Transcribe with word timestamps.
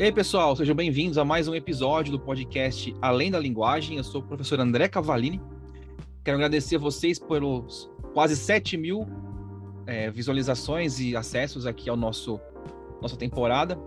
E 0.00 0.04
aí, 0.04 0.10
pessoal, 0.10 0.56
sejam 0.56 0.74
bem-vindos 0.74 1.18
a 1.18 1.26
mais 1.26 1.46
um 1.46 1.54
episódio 1.54 2.10
do 2.10 2.18
podcast 2.18 2.96
Além 3.02 3.30
da 3.30 3.38
Linguagem. 3.38 3.98
Eu 3.98 4.02
sou 4.02 4.22
o 4.22 4.24
professor 4.24 4.58
André 4.58 4.88
Cavalini. 4.88 5.38
Quero 6.24 6.38
agradecer 6.38 6.76
a 6.76 6.78
vocês 6.78 7.18
pelos 7.18 7.90
quase 8.14 8.34
7 8.34 8.78
mil 8.78 9.06
é, 9.86 10.10
visualizações 10.10 10.98
e 11.00 11.14
acessos 11.14 11.66
aqui 11.66 11.90
ao 11.90 11.98
nosso 11.98 12.40
nossa 13.02 13.14
temporada 13.14 13.78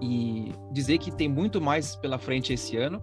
e 0.00 0.52
dizer 0.70 0.98
que 0.98 1.10
tem 1.10 1.28
muito 1.28 1.60
mais 1.60 1.96
pela 1.96 2.16
frente 2.16 2.52
esse 2.52 2.76
ano. 2.76 3.02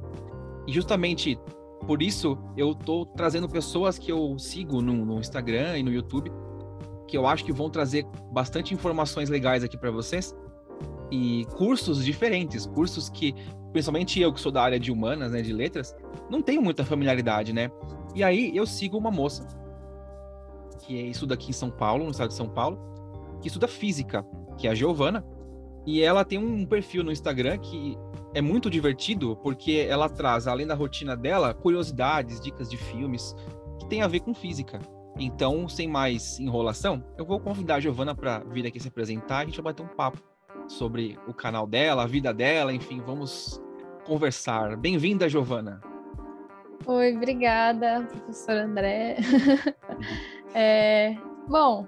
E 0.66 0.72
justamente 0.72 1.38
por 1.86 2.02
isso 2.02 2.38
eu 2.56 2.72
estou 2.72 3.06
trazendo 3.08 3.50
pessoas 3.50 4.00
que 4.00 4.10
eu 4.10 4.40
sigo 4.40 4.82
no, 4.82 5.06
no 5.06 5.20
Instagram 5.20 5.80
e 5.80 5.84
no 5.84 5.92
YouTube 5.92 6.32
que 7.10 7.18
eu 7.18 7.28
acho 7.28 7.44
que 7.44 7.52
vão 7.52 7.70
trazer 7.70 8.06
bastante 8.32 8.74
informações 8.74 9.30
legais 9.30 9.66
aqui 9.66 9.78
para 9.78 9.92
vocês 9.92 10.34
e 11.12 11.46
cursos 11.56 12.04
diferentes, 12.04 12.66
cursos 12.66 13.10
que, 13.10 13.34
principalmente 13.72 14.20
eu 14.20 14.34
que 14.34 14.40
sou 14.40 14.52
da 14.52 14.62
área 14.62 14.80
de 14.80 14.92
humanas, 14.92 15.32
né, 15.32 15.42
de 15.42 15.54
letras, 15.54 15.96
não 16.30 16.42
tenho 16.42 16.62
muita 16.62 16.84
familiaridade, 16.84 17.54
né? 17.54 17.70
E 18.14 18.24
aí 18.24 18.56
eu 18.56 18.66
sigo 18.66 18.98
uma 18.98 19.12
moça 19.12 19.48
que 20.80 20.96
estuda 20.96 21.34
aqui 21.34 21.50
em 21.50 21.54
São 21.54 21.70
Paulo, 21.70 22.06
no 22.06 22.12
estado 22.12 22.30
de 22.30 22.36
São 22.36 22.50
Paulo, 22.50 22.80
que 23.42 23.48
estuda 23.48 23.68
física, 23.68 24.26
que 24.58 24.68
é 24.68 24.72
a 24.72 24.76
Giovana, 24.76 25.26
e 25.86 26.02
ela 26.02 26.26
tem 26.26 26.40
um 26.40 26.66
perfil 26.66 27.04
no 27.04 27.12
Instagram 27.12 27.58
que 27.60 27.98
é 28.34 28.42
muito 28.42 28.70
divertido, 28.70 29.38
porque 29.38 29.86
ela 29.88 30.10
traz, 30.10 30.48
além 30.48 30.66
da 30.66 30.76
rotina 30.76 31.16
dela, 31.16 31.54
curiosidades, 31.54 32.42
dicas 32.42 32.70
de 32.70 32.78
filmes 32.78 33.36
que 33.80 33.88
tem 33.88 34.02
a 34.02 34.08
ver 34.08 34.22
com 34.22 34.34
física. 34.34 34.80
Então, 35.18 35.70
sem 35.70 35.88
mais 35.88 36.40
enrolação, 36.40 37.04
eu 37.18 37.26
vou 37.26 37.40
convidar 37.40 37.76
a 37.76 37.80
Giovana 37.80 38.14
para 38.14 38.40
vir 38.40 38.66
aqui 38.66 38.80
se 38.80 38.88
apresentar 38.88 39.40
e 39.40 39.44
a 39.44 39.46
gente 39.46 39.62
vai 39.62 39.72
bater 39.72 39.84
um 39.84 39.96
papo 39.96 40.35
sobre 40.68 41.18
o 41.28 41.34
canal 41.34 41.68
dela, 41.68 42.04
a 42.04 42.08
vida 42.08 42.34
dela, 42.34 42.74
enfim, 42.74 43.02
vamos 43.06 43.62
conversar. 44.06 44.76
Bem-vinda, 44.78 45.30
Giovana. 45.30 45.82
Oi, 46.86 47.16
obrigada, 47.16 48.08
professor 48.12 48.56
André. 48.58 49.18
é, 50.54 51.16
bom, 51.48 51.88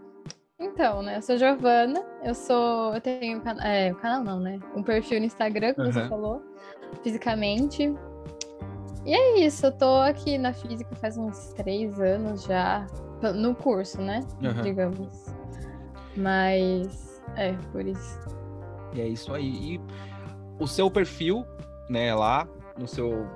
então, 0.59 1.02
né? 1.03 1.17
Eu 1.17 1.22
sou 1.22 1.38
Giovana, 1.38 2.03
eu 2.23 2.33
sou. 2.33 2.94
Eu 2.94 3.02
tenho 3.02 3.39
um 3.39 3.61
é, 3.61 3.94
canal, 3.95 4.23
não, 4.23 4.39
né? 4.39 4.59
Um 4.75 4.81
perfil 4.81 5.20
no 5.20 5.25
Instagram, 5.25 5.73
como 5.75 5.88
uhum. 5.88 5.94
você 5.94 6.08
falou, 6.08 6.42
fisicamente. 7.03 7.94
E 9.05 9.14
é 9.14 9.39
isso, 9.39 9.67
eu 9.67 9.72
tô 9.72 9.98
aqui 10.02 10.38
na 10.38 10.52
física 10.52 10.94
faz 10.95 11.17
uns 11.17 11.53
três 11.53 12.00
anos 12.00 12.44
já, 12.44 12.86
no 13.36 13.55
curso, 13.55 14.02
né? 14.02 14.20
Uhum. 14.42 14.61
Digamos. 14.61 15.33
Mas 16.16 17.22
é, 17.36 17.53
por 17.72 17.86
isso. 17.86 18.36
E 18.93 19.02
é 19.02 19.07
isso 19.07 19.33
aí. 19.33 19.75
E 19.75 19.81
o 20.59 20.67
seu 20.67 20.89
perfil, 20.89 21.45
né, 21.89 22.13
lá 22.13 22.47
no 22.77 22.88
seu 22.88 23.27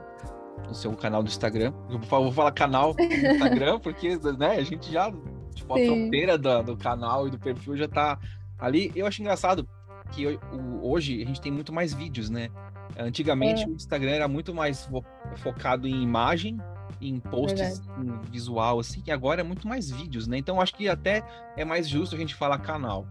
no 0.67 0.75
seu 0.75 0.93
canal 0.93 1.23
do 1.23 1.27
Instagram. 1.27 1.73
Eu 1.89 1.99
vou 1.99 2.31
falar 2.31 2.51
canal 2.51 2.93
do 2.93 3.01
Instagram, 3.01 3.79
porque 3.81 4.17
né, 4.37 4.57
a 4.57 4.63
gente 4.63 4.91
já, 4.91 5.11
tipo, 5.53 5.73
a 5.73 5.77
Sim. 5.77 5.85
fronteira 5.87 6.37
do, 6.37 6.63
do 6.63 6.77
canal 6.77 7.27
e 7.27 7.31
do 7.31 7.39
perfil 7.39 7.75
já 7.75 7.87
tá 7.87 8.19
ali. 8.59 8.91
Eu 8.95 9.05
acho 9.05 9.21
engraçado 9.21 9.67
que 10.11 10.39
hoje 10.81 11.21
a 11.21 11.25
gente 11.25 11.41
tem 11.41 11.51
muito 11.51 11.73
mais 11.73 11.93
vídeos, 11.93 12.29
né? 12.29 12.49
Antigamente 12.97 13.63
é. 13.63 13.67
o 13.67 13.71
Instagram 13.71 14.11
era 14.11 14.27
muito 14.27 14.53
mais 14.53 14.89
focado 15.37 15.87
em 15.87 16.01
imagem, 16.01 16.57
em 16.99 17.19
posts 17.19 17.81
em 17.97 18.19
visual, 18.29 18.79
assim, 18.79 19.01
e 19.05 19.11
agora 19.11 19.41
é 19.41 19.43
muito 19.43 19.67
mais 19.67 19.89
vídeos, 19.89 20.27
né? 20.27 20.37
Então 20.37 20.59
acho 20.59 20.75
que 20.75 20.89
até 20.89 21.23
é 21.55 21.63
mais 21.63 21.87
justo 21.87 22.15
a 22.15 22.19
gente 22.19 22.35
falar 22.35 22.57
canal. 22.59 23.07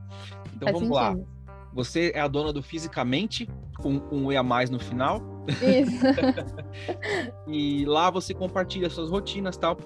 Então 0.55 0.68
Faz 0.68 0.78
vamos 0.78 0.96
sentido. 0.96 1.18
lá. 1.18 1.39
Você 1.73 2.13
é 2.15 2.21
a 2.21 2.29
dona 2.29 2.53
do 2.53 2.63
fisicamente, 2.63 3.49
com, 3.79 4.01
um 4.11 4.33
E 4.33 4.36
a 4.36 4.42
mais 4.42 4.70
no 4.70 4.79
final. 4.79 5.20
Isso. 5.48 6.05
e 7.47 7.85
lá 7.85 8.11
você 8.11 8.35
compartilha 8.35 8.91
suas 8.91 9.11
rotinas 9.11 9.57
tal. 9.57 9.77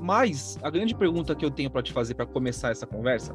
Mas 0.00 0.58
a 0.62 0.70
grande 0.70 0.94
pergunta 0.94 1.34
que 1.34 1.44
eu 1.44 1.50
tenho 1.50 1.70
para 1.70 1.82
te 1.82 1.92
fazer 1.92 2.14
para 2.14 2.26
começar 2.26 2.70
essa 2.70 2.86
conversa 2.86 3.34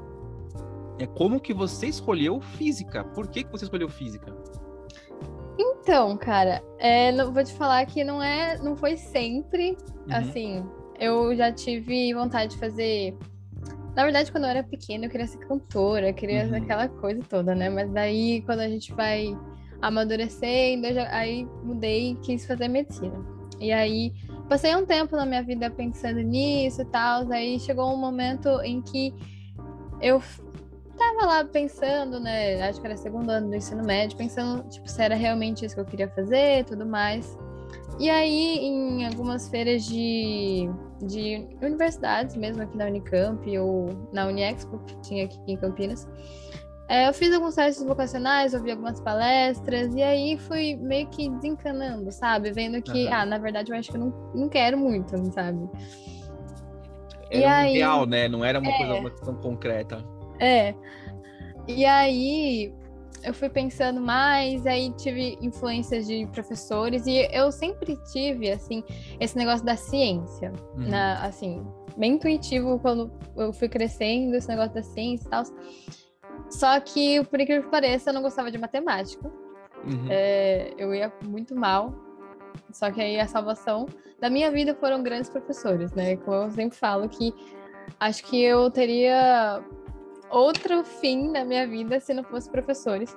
é 1.00 1.08
como 1.08 1.40
que 1.40 1.54
você 1.54 1.88
escolheu 1.88 2.42
física? 2.42 3.04
Por 3.04 3.28
que, 3.28 3.44
que 3.44 3.52
você 3.52 3.64
escolheu 3.64 3.90
física? 3.90 4.36
Então, 5.58 6.16
cara, 6.18 6.62
é, 6.78 7.12
não, 7.12 7.34
vou 7.34 7.44
te 7.44 7.54
falar 7.54 7.86
que 7.86 8.04
não 8.04 8.22
é, 8.22 8.58
não 8.58 8.76
foi 8.76 8.98
sempre 8.98 9.72
uhum. 9.72 10.16
assim. 10.16 10.66
Eu 11.00 11.36
já 11.36 11.52
tive 11.52 12.14
vontade 12.14 12.54
de 12.54 12.60
fazer 12.60 13.18
na 14.00 14.06
verdade, 14.06 14.32
quando 14.32 14.46
eu 14.46 14.50
era 14.52 14.64
pequena, 14.64 15.06
eu 15.06 15.10
queria 15.10 15.28
ser 15.28 15.40
cantora, 15.40 16.14
queria 16.14 16.46
uhum. 16.46 16.56
aquela 16.56 16.88
coisa 16.88 17.22
toda, 17.30 17.54
né? 17.54 17.70
Mas 17.70 17.92
daí, 17.92 18.42
quando 18.46 18.62
a 18.62 18.70
gente 18.70 18.94
vai 18.94 19.38
amadurecendo, 19.82 20.88
eu 20.88 20.94
já, 20.94 21.14
aí 21.14 21.46
mudei 21.62 22.12
e 22.12 22.16
quis 22.16 22.46
fazer 22.46 22.70
medicina. 22.70 23.22
E 23.60 23.74
aí, 23.74 24.14
passei 24.48 24.74
um 24.74 24.86
tempo 24.86 25.18
na 25.18 25.26
minha 25.26 25.44
vida 25.44 25.70
pensando 25.70 26.22
nisso 26.22 26.82
e 26.82 26.86
tal. 26.86 27.30
Aí 27.30 27.60
chegou 27.60 27.94
um 27.94 27.98
momento 27.98 28.48
em 28.62 28.82
que 28.82 29.14
eu 30.02 30.24
tava 30.98 31.26
lá 31.26 31.44
pensando, 31.44 32.22
né? 32.22 32.62
Acho 32.70 32.80
que 32.80 32.88
era 32.88 32.96
segundo 32.96 33.30
ano 33.30 33.50
do 33.50 33.56
ensino 33.58 33.84
médio, 33.84 34.18
pensando, 34.18 34.64
tipo, 34.70 34.90
se 34.90 35.04
era 35.04 35.16
realmente 35.16 35.66
isso 35.66 35.76
que 35.76 35.82
eu 35.82 35.86
queria 35.86 36.08
fazer 36.08 36.60
e 36.60 36.64
tudo 36.64 36.86
mais. 36.86 37.38
E 38.00 38.10
aí, 38.10 38.60
em 38.60 39.06
algumas 39.06 39.50
feiras 39.50 39.84
de, 39.84 40.70
de 41.02 41.48
universidades, 41.62 42.36
mesmo 42.36 42.64
aqui 42.64 42.78
na 42.78 42.86
Unicamp 42.86 43.58
ou 43.58 44.08
na 44.12 44.28
Uniexpo, 44.28 44.80
que 44.80 45.00
tinha 45.02 45.26
aqui 45.26 45.40
em 45.48 45.58
Campinas, 45.58 46.08
é, 46.90 47.08
eu 47.08 47.14
fiz 47.14 47.32
alguns 47.32 47.54
testes 47.54 47.86
vocacionais, 47.86 48.56
ouvi 48.56 48.72
algumas 48.72 49.00
palestras, 49.00 49.94
e 49.94 50.02
aí 50.02 50.38
fui 50.40 50.76
meio 50.76 51.08
que 51.08 51.30
desencanando, 51.30 52.12
sabe? 52.12 52.52
Vendo 52.52 52.82
que, 52.82 53.06
uhum. 53.06 53.14
ah, 53.14 53.26
na 53.28 53.38
verdade, 53.38 53.72
eu 53.72 53.78
acho 53.78 53.92
que 53.92 53.96
eu 53.96 54.02
não, 54.02 54.32
não 54.34 54.50
quero 54.50 54.76
muito, 54.76 55.16
sabe? 55.32 55.70
Era 57.30 57.40
e 57.40 57.46
um 57.46 57.50
aí, 57.50 57.72
ideal, 57.76 58.06
né? 58.08 58.28
Não 58.28 58.44
era 58.44 58.60
uma 58.60 58.72
é, 58.72 59.02
coisa 59.02 59.16
tão 59.24 59.36
concreta. 59.36 60.04
É. 60.40 60.74
E 61.68 61.86
aí, 61.86 62.74
eu 63.24 63.34
fui 63.34 63.50
pensando 63.50 64.00
mais, 64.00 64.66
aí 64.66 64.92
tive 64.92 65.38
influências 65.42 66.08
de 66.08 66.26
professores 66.28 67.06
e 67.06 67.28
eu 67.32 67.52
sempre 67.52 67.98
tive 68.12 68.52
assim 68.52 68.84
esse 69.20 69.38
negócio 69.38 69.66
da 69.66 69.76
ciência, 69.76 70.52
uhum. 70.76 70.90
na, 70.90 71.24
assim, 71.24 71.66
bem 71.98 72.14
intuitivo 72.14 72.80
quando 72.80 73.12
eu 73.36 73.52
fui 73.52 73.68
crescendo 73.68 74.36
esse 74.36 74.48
negócio 74.48 74.74
da 74.74 74.84
ciência 74.84 75.28
e 75.28 75.30
tal. 75.30 75.44
Só 76.50 76.80
que, 76.80 77.24
por 77.26 77.40
incrível 77.40 77.64
que 77.64 77.70
pareça, 77.70 78.10
eu 78.10 78.14
não 78.14 78.22
gostava 78.22 78.50
de 78.50 78.58
matemática. 78.58 79.30
Uhum. 79.86 80.08
É, 80.10 80.74
eu 80.78 80.94
ia 80.94 81.12
muito 81.26 81.56
mal. 81.56 81.94
Só 82.72 82.92
que 82.92 83.02
aí 83.02 83.20
a 83.20 83.28
salvação 83.28 83.86
da 84.20 84.30
minha 84.30 84.52
vida 84.52 84.76
foram 84.76 85.04
grandes 85.04 85.30
professores, 85.30 85.94
né? 85.94 86.18
Como 86.18 86.44
eu 86.44 86.52
sempre 86.52 86.78
falo 86.78 87.08
que 87.08 87.34
acho 88.00 88.24
que 88.26 88.42
eu 88.42 88.70
teria 88.72 89.64
outro 90.30 90.84
fim 90.84 91.30
na 91.32 91.44
minha 91.44 91.68
vida 91.68 92.00
se 92.00 92.14
não 92.14 92.24
fosse 92.24 92.50
professores. 92.50 93.16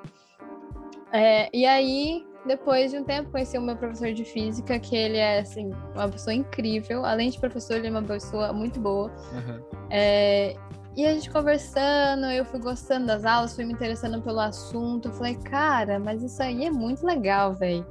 É, 1.12 1.48
e 1.52 1.66
aí, 1.66 2.26
depois 2.46 2.90
de 2.90 2.98
um 2.98 3.04
tempo, 3.04 3.30
conheci 3.30 3.58
o 3.58 3.62
meu 3.62 3.76
professor 3.76 4.12
de 4.12 4.24
física, 4.24 4.78
que 4.78 4.96
ele 4.96 5.18
é, 5.18 5.40
assim, 5.40 5.70
uma 5.94 6.08
pessoa 6.08 6.34
incrível. 6.34 7.04
Além 7.04 7.30
de 7.30 7.38
professor, 7.38 7.76
ele 7.76 7.88
é 7.88 7.90
uma 7.90 8.02
pessoa 8.02 8.52
muito 8.52 8.80
boa. 8.80 9.10
Uhum. 9.32 9.62
É, 9.90 10.56
e 10.96 11.06
a 11.06 11.14
gente 11.14 11.30
conversando, 11.30 12.26
eu 12.26 12.44
fui 12.44 12.60
gostando 12.60 13.06
das 13.06 13.24
aulas, 13.24 13.54
fui 13.54 13.64
me 13.64 13.72
interessando 13.72 14.20
pelo 14.22 14.40
assunto. 14.40 15.08
Eu 15.08 15.12
falei, 15.12 15.36
cara, 15.36 15.98
mas 15.98 16.22
isso 16.22 16.42
aí 16.42 16.64
é 16.64 16.70
muito 16.70 17.04
legal, 17.04 17.54
velho. 17.54 17.86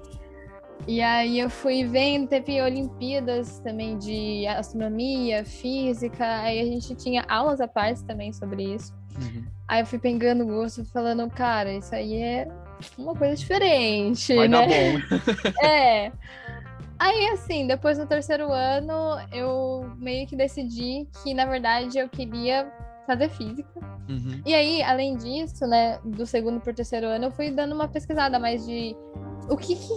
E 0.87 0.99
aí 0.99 1.39
eu 1.39 1.49
fui 1.49 1.83
vendo, 1.85 2.27
teve 2.27 2.59
Olimpíadas 2.59 3.59
também 3.59 3.99
de 3.99 4.47
astronomia, 4.47 5.45
física, 5.45 6.25
aí 6.41 6.59
a 6.59 6.65
gente 6.65 6.95
tinha 6.95 7.23
aulas 7.29 7.61
à 7.61 7.67
parte 7.67 8.03
também 8.03 8.33
sobre 8.33 8.73
isso. 8.73 8.91
Uhum. 9.19 9.43
Aí 9.67 9.81
eu 9.81 9.85
fui 9.85 9.99
pegando 9.99 10.45
gosto, 10.45 10.83
falando, 10.85 11.29
cara, 11.29 11.73
isso 11.73 11.93
aí 11.95 12.15
é 12.15 12.47
uma 12.97 13.15
coisa 13.15 13.35
diferente. 13.35 14.35
Vai 14.35 14.47
né? 14.47 14.57
dar 14.57 14.67
bom. 14.67 15.63
é. 15.65 16.11
Aí, 16.99 17.29
assim, 17.29 17.65
depois 17.65 17.97
do 17.97 18.05
terceiro 18.05 18.51
ano, 18.51 19.17
eu 19.31 19.91
meio 19.97 20.27
que 20.27 20.35
decidi 20.35 21.07
que, 21.23 21.33
na 21.33 21.45
verdade, 21.45 21.97
eu 21.97 22.07
queria 22.07 22.71
fazer 23.07 23.29
física. 23.29 23.79
Uhum. 24.07 24.41
E 24.45 24.53
aí, 24.53 24.83
além 24.83 25.17
disso, 25.17 25.65
né, 25.65 25.99
do 26.03 26.25
segundo 26.25 26.59
para 26.59 26.71
o 26.71 26.75
terceiro 26.75 27.07
ano, 27.07 27.25
eu 27.25 27.31
fui 27.31 27.49
dando 27.49 27.73
uma 27.73 27.87
pesquisada 27.87 28.37
mais 28.37 28.65
de 28.65 28.95
o 29.49 29.57
que, 29.57 29.75
que 29.75 29.93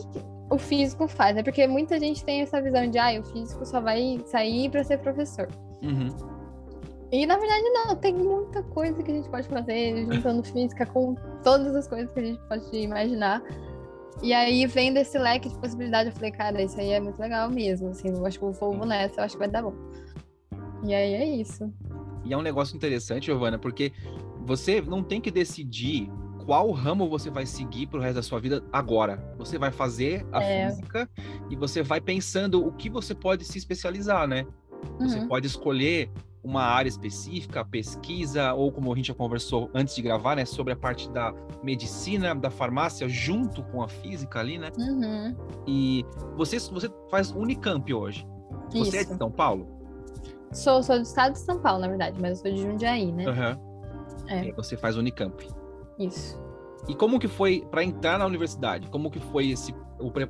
o 0.51 0.57
físico 0.57 1.07
faz, 1.07 1.37
né? 1.37 1.43
Porque 1.43 1.67
muita 1.67 1.99
gente 2.01 2.25
tem 2.25 2.41
essa 2.41 2.61
visão 2.63 2.89
de, 2.89 2.99
ah, 2.99 3.21
o 3.21 3.25
físico 3.25 3.67
só 3.67 3.81
vai 3.81 4.21
sair 4.27 4.71
para 4.71 4.83
ser 4.83 4.99
professor. 4.99 5.49
Uhum. 5.83 6.34
E 7.15 7.27
na 7.27 7.37
verdade 7.37 7.63
não, 7.71 7.95
tem 7.95 8.13
muita 8.13 8.61
coisa 8.65 9.01
que 9.01 9.09
a 9.09 9.15
gente 9.15 9.29
pode 9.29 9.47
fazer 9.47 10.05
juntando 10.13 10.43
física 10.43 10.85
com 10.85 11.15
todas 11.45 11.73
as 11.77 11.87
coisas 11.87 12.13
que 12.13 12.19
a 12.19 12.25
gente 12.25 12.41
pode 12.49 12.77
imaginar. 12.77 13.41
E 14.21 14.33
aí, 14.33 14.67
vendo 14.67 14.97
esse 14.97 15.17
leque 15.17 15.49
de 15.49 15.57
possibilidade, 15.59 16.09
eu 16.09 16.15
falei, 16.15 16.33
cara, 16.33 16.61
isso 16.61 16.79
aí 16.81 16.91
é 16.91 16.99
muito 16.99 17.21
legal 17.21 17.49
mesmo. 17.49 17.91
Assim, 17.91 18.09
eu 18.09 18.27
acho 18.27 18.37
que 18.37 18.45
eu 18.45 18.53
vou 18.53 18.85
nessa, 18.85 19.21
eu 19.21 19.25
acho 19.25 19.35
que 19.35 19.39
vai 19.39 19.49
dar 19.49 19.63
bom. 19.63 19.75
E 20.85 20.93
aí 20.93 21.15
é 21.15 21.25
isso. 21.25 21.73
E 22.25 22.33
é 22.33 22.37
um 22.37 22.43
negócio 22.43 22.75
interessante, 22.75 23.27
Giovana, 23.27 23.61
porque 23.61 23.93
você 24.45 24.81
não 24.81 25.05
tem 25.05 25.21
que 25.21 25.31
decidir 25.31 26.11
qual 26.45 26.73
ramo 26.73 27.09
você 27.09 27.31
vai 27.31 27.47
seguir 27.47 27.87
pro 27.87 28.01
resto 28.01 28.17
da 28.17 28.23
sua 28.23 28.41
vida 28.41 28.65
agora. 28.73 29.23
Você 29.39 29.57
vai 29.57 29.71
fazer 29.71 30.27
a 30.33 30.43
é. 30.43 30.69
física 30.69 31.09
e 31.49 31.55
você 31.55 31.81
vai 31.81 32.01
pensando 32.01 32.67
o 32.67 32.73
que 32.73 32.91
você 32.91 33.15
pode 33.15 33.45
se 33.45 33.57
especializar, 33.57 34.27
né? 34.27 34.45
Você 34.99 35.19
uhum. 35.21 35.29
pode 35.29 35.47
escolher 35.47 36.11
uma 36.45 36.63
área 36.63 36.89
específica, 36.89 37.65
pesquisa, 37.65 38.53
ou 38.53 38.71
como 38.71 38.93
a 38.93 38.97
gente 38.97 39.09
já 39.09 39.15
conversou 39.15 39.71
antes 39.75 39.97
de 39.97 40.03
gravar, 40.03 40.37
né, 40.37 40.45
sobre 40.45 40.75
a 40.75 40.77
parte 40.77 41.11
da 41.11 41.33
medicina, 41.63 42.35
da 42.35 42.51
farmácia, 42.51 43.09
junto 43.09 43.63
com 43.65 43.83
a 43.83 43.89
física 43.89 44.41
ali, 44.41 44.59
né? 44.59 44.71
Uhum. 44.79 45.35
E 45.67 46.05
você, 46.37 46.59
você 46.59 46.91
faz 47.11 47.31
Unicamp 47.31 47.93
hoje. 47.93 48.27
Você 48.71 48.79
Isso. 48.79 48.97
é 48.97 49.05
de 49.05 49.17
São 49.17 49.31
Paulo? 49.31 49.67
Sou, 50.53 50.83
sou 50.83 50.97
do 50.97 51.03
estado 51.03 51.33
de 51.33 51.39
São 51.41 51.59
Paulo, 51.59 51.81
na 51.81 51.89
verdade, 51.89 52.21
mas 52.21 52.33
eu 52.33 52.37
sou 52.37 52.53
de 52.53 52.63
Jundiaí, 52.63 53.11
né? 53.11 53.25
Uhum. 53.27 53.75
É. 54.29 54.53
Você 54.53 54.77
faz 54.77 54.97
Unicamp. 54.97 55.49
Isso. 55.99 56.41
E 56.89 56.95
como 56.95 57.19
que 57.19 57.29
foi 57.29 57.67
para 57.71 57.83
entrar 57.83 58.19
na 58.19 58.27
universidade? 58.27 58.89
Como 58.89 59.11
que 59.11 59.19
foi 59.19 59.49
esse, 59.49 59.75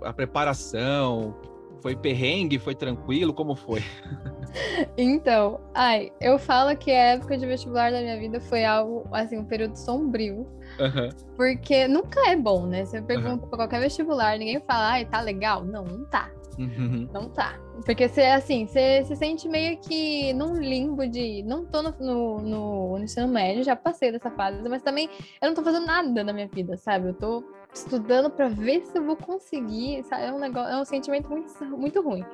a 0.02 0.12
preparação? 0.12 1.34
Foi 1.80 1.96
perrengue? 1.96 2.58
Foi 2.58 2.74
tranquilo? 2.74 3.34
Como 3.34 3.56
foi? 3.56 3.82
Então, 4.96 5.60
ai, 5.74 6.12
eu 6.20 6.38
falo 6.38 6.76
que 6.76 6.90
a 6.90 7.14
época 7.14 7.36
de 7.36 7.46
vestibular 7.46 7.90
da 7.90 8.00
minha 8.00 8.18
vida 8.18 8.40
foi 8.40 8.64
algo, 8.64 9.06
assim, 9.12 9.38
um 9.38 9.44
período 9.44 9.76
sombrio. 9.76 10.46
Uhum. 10.78 11.08
Porque 11.36 11.86
nunca 11.88 12.28
é 12.28 12.36
bom, 12.36 12.66
né? 12.66 12.84
Você 12.84 13.02
pergunta 13.02 13.44
uhum. 13.44 13.48
pra 13.48 13.58
qualquer 13.58 13.80
vestibular, 13.80 14.38
ninguém 14.38 14.60
fala, 14.60 14.92
ai, 14.92 15.04
tá 15.04 15.20
legal. 15.20 15.64
Não, 15.64 15.84
não 15.84 16.04
tá. 16.06 16.30
Uhum. 16.58 17.08
Não 17.12 17.28
tá. 17.28 17.58
Porque 17.84 18.08
você, 18.08 18.22
assim, 18.22 18.66
você 18.66 19.04
se 19.04 19.16
sente 19.16 19.48
meio 19.48 19.76
que 19.78 20.32
num 20.34 20.56
limbo 20.56 21.06
de. 21.06 21.42
Não 21.42 21.64
tô 21.64 21.82
no, 21.82 21.94
no, 21.98 22.38
no, 22.40 22.98
ensino 22.98 23.26
médio, 23.26 23.64
já 23.64 23.74
passei 23.74 24.12
dessa 24.12 24.30
fase, 24.30 24.62
mas 24.68 24.82
também 24.82 25.10
eu 25.42 25.48
não 25.48 25.54
tô 25.54 25.62
fazendo 25.62 25.86
nada 25.86 26.22
na 26.22 26.32
minha 26.32 26.46
vida, 26.46 26.76
sabe? 26.76 27.08
Eu 27.08 27.14
tô 27.14 27.44
estudando 27.72 28.30
para 28.30 28.48
ver 28.48 28.84
se 28.86 28.96
eu 28.96 29.04
vou 29.04 29.16
conseguir. 29.16 30.04
Sabe? 30.04 30.24
É 30.24 30.32
um 30.32 30.38
negócio, 30.38 30.72
é 30.72 30.80
um 30.80 30.84
sentimento 30.84 31.28
muito, 31.28 31.64
muito 31.76 32.00
ruim. 32.00 32.24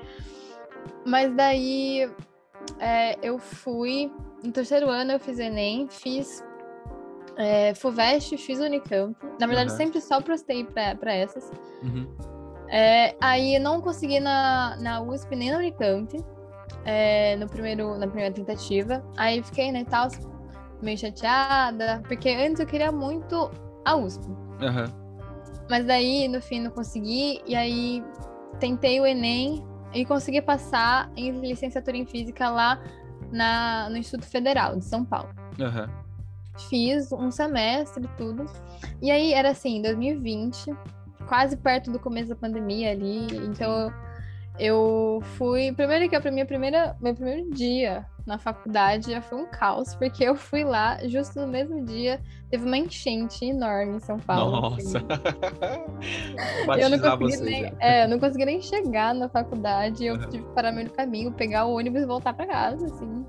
Mas 1.05 1.35
daí 1.35 2.11
é, 2.79 3.17
eu 3.23 3.39
fui. 3.39 4.13
No 4.43 4.53
terceiro 4.53 4.89
ano 4.89 5.13
eu 5.13 5.21
fiz 5.21 5.39
Enem, 5.39 5.87
fiz 5.89 6.43
é, 7.37 7.75
FUVEST, 7.75 8.37
fiz 8.37 8.59
Unicamp. 8.61 9.17
Na 9.39 9.47
verdade, 9.47 9.71
uhum. 9.71 9.77
sempre 9.77 10.01
só 10.01 10.21
prostei 10.21 10.65
para 10.65 11.13
essas. 11.13 11.51
Uhum. 11.83 12.07
É, 12.69 13.15
aí 13.21 13.59
não 13.59 13.81
consegui 13.81 14.21
na, 14.21 14.77
na 14.81 15.01
USP 15.01 15.35
nem 15.35 15.51
na 15.51 15.59
Unicamp. 15.59 16.17
É, 16.85 17.37
no 17.37 17.49
primeiro, 17.49 17.99
na 17.99 18.07
primeira 18.07 18.33
tentativa. 18.33 19.05
Aí 19.17 19.43
fiquei, 19.43 19.73
né, 19.73 19.85
tal, 19.89 20.09
meio 20.81 20.97
chateada, 20.97 22.03
porque 22.07 22.29
antes 22.31 22.61
eu 22.61 22.67
queria 22.67 22.93
muito 22.93 23.51
a 23.85 23.97
USP. 23.97 24.27
Uhum. 24.29 24.85
Mas 25.69 25.85
daí, 25.85 26.29
no 26.29 26.41
fim, 26.41 26.61
não 26.61 26.71
consegui. 26.71 27.43
E 27.47 27.55
aí, 27.55 28.03
tentei 28.59 29.01
o 29.01 29.07
Enem 29.07 29.65
e 29.93 30.05
consegui 30.05 30.41
passar 30.41 31.11
em 31.17 31.41
licenciatura 31.41 31.97
em 31.97 32.07
Física 32.07 32.49
lá 32.49 32.81
na, 33.31 33.89
no 33.91 33.97
Instituto 33.97 34.27
Federal 34.27 34.77
de 34.77 34.85
São 34.85 35.05
Paulo. 35.05 35.31
Uhum. 35.59 35.89
Fiz 36.69 37.11
um 37.13 37.31
semestre 37.31 38.09
tudo. 38.17 38.45
E 39.01 39.11
aí, 39.11 39.33
era 39.33 39.51
assim, 39.51 39.81
2020 39.83 40.75
quase 41.27 41.57
perto 41.57 41.93
do 41.93 41.99
começo 42.01 42.29
da 42.29 42.35
pandemia 42.35 42.91
ali. 42.91 43.27
Então 43.47 43.93
eu 44.61 45.21
fui. 45.37 45.73
Primeiro 45.73 46.09
que 46.09 46.15
a 46.15 46.31
minha 46.31 46.47
primeira, 46.47 46.95
meu 47.01 47.15
primeiro 47.15 47.51
dia 47.51 48.07
na 48.27 48.39
faculdade 48.39 49.11
já 49.11 49.21
foi 49.23 49.39
um 49.39 49.47
caos, 49.47 49.95
porque 49.95 50.23
eu 50.23 50.37
fui 50.37 50.63
lá 50.63 50.99
justo 51.09 51.41
no 51.41 51.49
mesmo 51.49 51.85
dia, 51.85 52.21
teve 52.51 52.65
uma 52.65 52.77
enchente 52.77 53.45
enorme 53.45 53.97
em 53.97 54.01
São 54.01 54.19
Paulo. 54.19 54.61
Nossa! 54.61 54.99
Assim. 54.99 55.07
eu, 56.81 56.91
não 56.91 56.99
consegui 57.19 57.43
nem, 57.43 57.73
é, 57.81 58.05
eu 58.05 58.09
não 58.09 58.21
consegui 58.21 58.45
nem 58.45 58.63
chegar 58.63 59.15
na 59.15 59.29
faculdade, 59.29 60.05
eu 60.05 60.15
uhum. 60.15 60.29
tive 60.29 60.45
que 60.45 60.55
parar 60.55 60.71
meio 60.71 60.91
caminho, 60.91 61.33
pegar 61.33 61.65
o 61.65 61.77
ônibus 61.77 62.03
e 62.03 62.07
voltar 62.07 62.35
para 62.35 62.47
casa, 62.47 62.87
assim. 62.87 63.25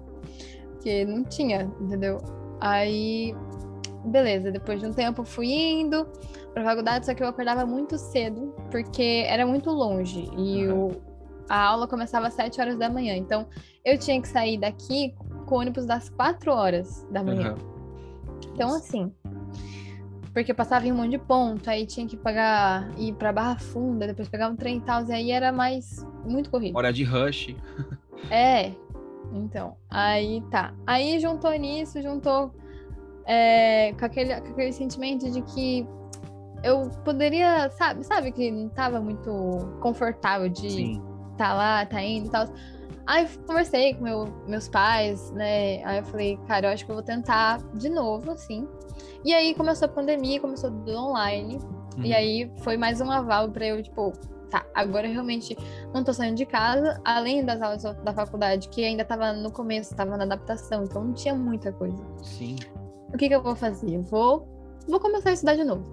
Porque 0.73 1.05
não 1.05 1.23
tinha, 1.23 1.71
entendeu? 1.79 2.17
Aí, 2.59 3.33
beleza, 4.05 4.51
depois 4.51 4.79
de 4.81 4.87
um 4.87 4.93
tempo 4.93 5.23
fui 5.23 5.47
indo 5.51 6.05
pra 6.53 6.63
faculdade, 6.63 7.05
só 7.05 7.13
que 7.13 7.23
eu 7.23 7.27
acordava 7.27 7.65
muito 7.65 7.97
cedo, 7.97 8.53
porque 8.69 9.23
era 9.27 9.47
muito 9.47 9.71
longe. 9.71 10.29
E 10.37 10.67
uhum. 10.67 10.87
o, 10.87 11.10
a 11.51 11.65
aula 11.65 11.85
começava 11.85 12.27
às 12.27 12.33
7 12.33 12.61
horas 12.61 12.77
da 12.77 12.89
manhã. 12.89 13.13
Então, 13.17 13.45
eu 13.83 13.97
tinha 13.97 14.21
que 14.21 14.27
sair 14.29 14.57
daqui 14.57 15.13
com 15.45 15.55
o 15.55 15.59
ônibus 15.59 15.85
das 15.85 16.09
4 16.09 16.49
horas 16.49 17.05
da 17.11 17.21
manhã. 17.21 17.55
Uhum. 17.55 18.51
Então, 18.53 18.69
assim. 18.69 19.11
Porque 20.33 20.53
eu 20.53 20.55
passava 20.55 20.87
em 20.87 20.93
um 20.93 20.95
monte 20.95 21.09
de 21.09 21.17
ponto, 21.17 21.69
aí 21.69 21.85
tinha 21.85 22.07
que 22.07 22.15
pagar, 22.15 22.89
ir 22.97 23.13
pra 23.15 23.33
Barra 23.33 23.59
Funda, 23.59 24.07
depois 24.07 24.29
pegar 24.29 24.47
um 24.47 24.55
trem 24.55 24.77
e 24.77 24.81
tal, 24.81 25.05
e 25.05 25.11
aí 25.11 25.29
era 25.29 25.51
mais. 25.51 26.07
muito 26.23 26.49
corrido. 26.49 26.77
Hora 26.77 26.93
de 26.93 27.03
rush. 27.03 27.53
é. 28.31 28.71
Então, 29.33 29.75
aí 29.89 30.41
tá. 30.49 30.73
Aí 30.87 31.19
juntou 31.19 31.51
nisso, 31.51 32.01
juntou 32.01 32.55
é, 33.25 33.91
com, 33.99 34.05
aquele, 34.05 34.39
com 34.39 34.51
aquele 34.51 34.71
sentimento 34.71 35.29
de 35.29 35.41
que 35.41 35.85
eu 36.63 36.89
poderia, 37.03 37.69
sabe, 37.71 38.05
sabe 38.05 38.31
que 38.31 38.49
não 38.49 38.69
tava 38.69 39.01
muito 39.01 39.31
confortável 39.81 40.47
de 40.47 40.67
estar 40.67 41.10
tá 41.37 41.53
lá, 41.53 41.85
tá 41.85 42.01
indo 42.01 42.27
e 42.27 42.29
tal. 42.29 42.47
Aí 43.07 43.27
conversei 43.45 43.93
com 43.93 44.03
meu, 44.03 44.25
meus 44.47 44.67
pais, 44.67 45.31
né? 45.31 45.83
Aí 45.83 45.97
eu 45.97 46.03
falei, 46.05 46.37
cara, 46.47 46.67
eu 46.67 46.71
acho 46.71 46.85
que 46.85 46.91
eu 46.91 46.95
vou 46.95 47.03
tentar 47.03 47.59
de 47.73 47.89
novo, 47.89 48.31
assim. 48.31 48.67
E 49.23 49.33
aí 49.33 49.53
começou 49.53 49.85
a 49.87 49.89
pandemia, 49.89 50.39
começou 50.39 50.69
do 50.69 50.91
online. 50.91 51.59
Uhum. 51.97 52.05
E 52.05 52.13
aí 52.13 52.51
foi 52.59 52.77
mais 52.77 53.01
um 53.01 53.11
aval 53.11 53.49
para 53.49 53.65
eu, 53.65 53.81
tipo, 53.81 54.13
tá, 54.49 54.65
agora 54.73 55.07
eu 55.07 55.13
realmente 55.13 55.57
não 55.93 56.03
tô 56.03 56.13
saindo 56.13 56.35
de 56.35 56.45
casa, 56.45 57.01
além 57.03 57.43
das 57.43 57.61
aulas 57.61 57.83
da 57.83 58.13
faculdade, 58.13 58.69
que 58.69 58.83
ainda 58.83 59.03
tava 59.03 59.33
no 59.33 59.51
começo, 59.51 59.95
tava 59.95 60.15
na 60.15 60.23
adaptação, 60.23 60.83
então 60.83 61.03
não 61.03 61.13
tinha 61.13 61.33
muita 61.33 61.71
coisa. 61.71 62.01
Sim. 62.21 62.57
O 63.13 63.17
que 63.17 63.27
que 63.27 63.35
eu 63.35 63.41
vou 63.41 63.55
fazer? 63.55 63.95
Eu 63.95 64.03
vou, 64.03 64.47
vou 64.87 64.99
começar 64.99 65.31
a 65.31 65.33
estudar 65.33 65.55
de 65.55 65.63
novo. 65.63 65.83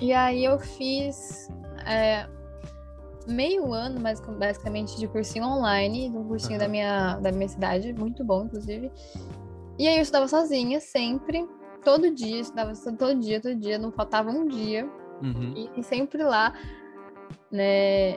E 0.00 0.12
aí 0.12 0.44
eu 0.44 0.58
fiz 0.58 1.48
é, 1.86 2.26
meio 3.28 3.72
ano, 3.72 4.00
mas 4.00 4.20
basicamente, 4.20 4.98
de 4.98 5.06
cursinho 5.06 5.44
online, 5.44 6.10
um 6.10 6.24
cursinho 6.24 6.54
uhum. 6.54 6.58
da, 6.58 6.68
minha, 6.68 7.16
da 7.16 7.32
minha 7.32 7.48
cidade, 7.48 7.92
muito 7.92 8.24
bom, 8.24 8.44
inclusive. 8.44 8.90
E 9.78 9.86
aí 9.86 9.96
eu 9.96 10.02
estudava 10.02 10.26
sozinha, 10.26 10.80
sempre, 10.80 11.46
todo 11.84 12.12
dia, 12.12 12.40
estudava 12.40 12.72
todo 12.98 13.18
dia, 13.20 13.40
todo 13.40 13.54
dia, 13.54 13.78
não 13.78 13.92
faltava 13.92 14.30
um 14.30 14.46
dia. 14.46 14.88
Uhum. 15.22 15.54
E, 15.56 15.80
e, 15.80 15.82
sempre 15.82 16.22
lá, 16.22 16.52
né? 17.50 18.16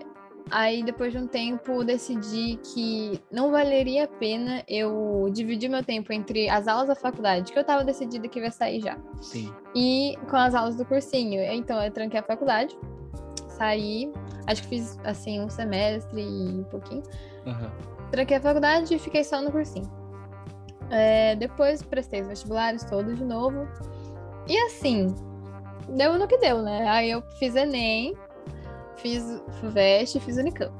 Aí, 0.49 0.83
depois 0.83 1.11
de 1.11 1.19
um 1.19 1.27
tempo, 1.27 1.83
decidi 1.83 2.59
que 2.63 3.21
não 3.31 3.51
valeria 3.51 4.05
a 4.05 4.07
pena 4.07 4.63
eu 4.67 5.29
dividir 5.31 5.69
meu 5.69 5.83
tempo 5.83 6.11
entre 6.11 6.49
as 6.49 6.67
aulas 6.67 6.87
da 6.87 6.95
faculdade, 6.95 7.51
que 7.51 7.59
eu 7.59 7.63
tava 7.63 7.83
decidida 7.83 8.27
que 8.27 8.39
ia 8.39 8.51
sair 8.51 8.81
já. 8.81 8.97
Sim. 9.21 9.53
E 9.75 10.17
com 10.29 10.35
as 10.35 10.55
aulas 10.55 10.75
do 10.75 10.83
cursinho. 10.83 11.41
Então, 11.41 11.81
eu 11.81 11.91
tranquei 11.91 12.19
a 12.19 12.23
faculdade, 12.23 12.77
saí, 13.61 14.11
acho 14.47 14.63
que 14.63 14.69
fiz, 14.69 14.99
assim, 15.03 15.39
um 15.39 15.47
semestre 15.47 16.19
e 16.19 16.59
um 16.59 16.63
pouquinho. 16.63 17.03
Uhum. 17.45 17.69
Tranquei 18.09 18.37
a 18.37 18.41
faculdade 18.41 18.95
e 18.95 18.97
fiquei 18.97 19.23
só 19.23 19.39
no 19.39 19.51
cursinho. 19.51 19.89
É, 20.89 21.35
depois, 21.35 21.83
prestei 21.83 22.21
os 22.21 22.27
vestibulares 22.27 22.83
todos 22.83 23.15
de 23.15 23.23
novo. 23.23 23.67
E 24.47 24.57
assim, 24.65 25.13
deu 25.95 26.17
no 26.17 26.27
que 26.27 26.37
deu, 26.39 26.63
né? 26.63 26.87
Aí 26.87 27.11
eu 27.11 27.21
fiz 27.37 27.55
Enem, 27.55 28.15
fiz 28.97 29.23
FUVEST 29.59 30.17
e 30.17 30.19
fiz 30.19 30.37
Unicamp. 30.37 30.73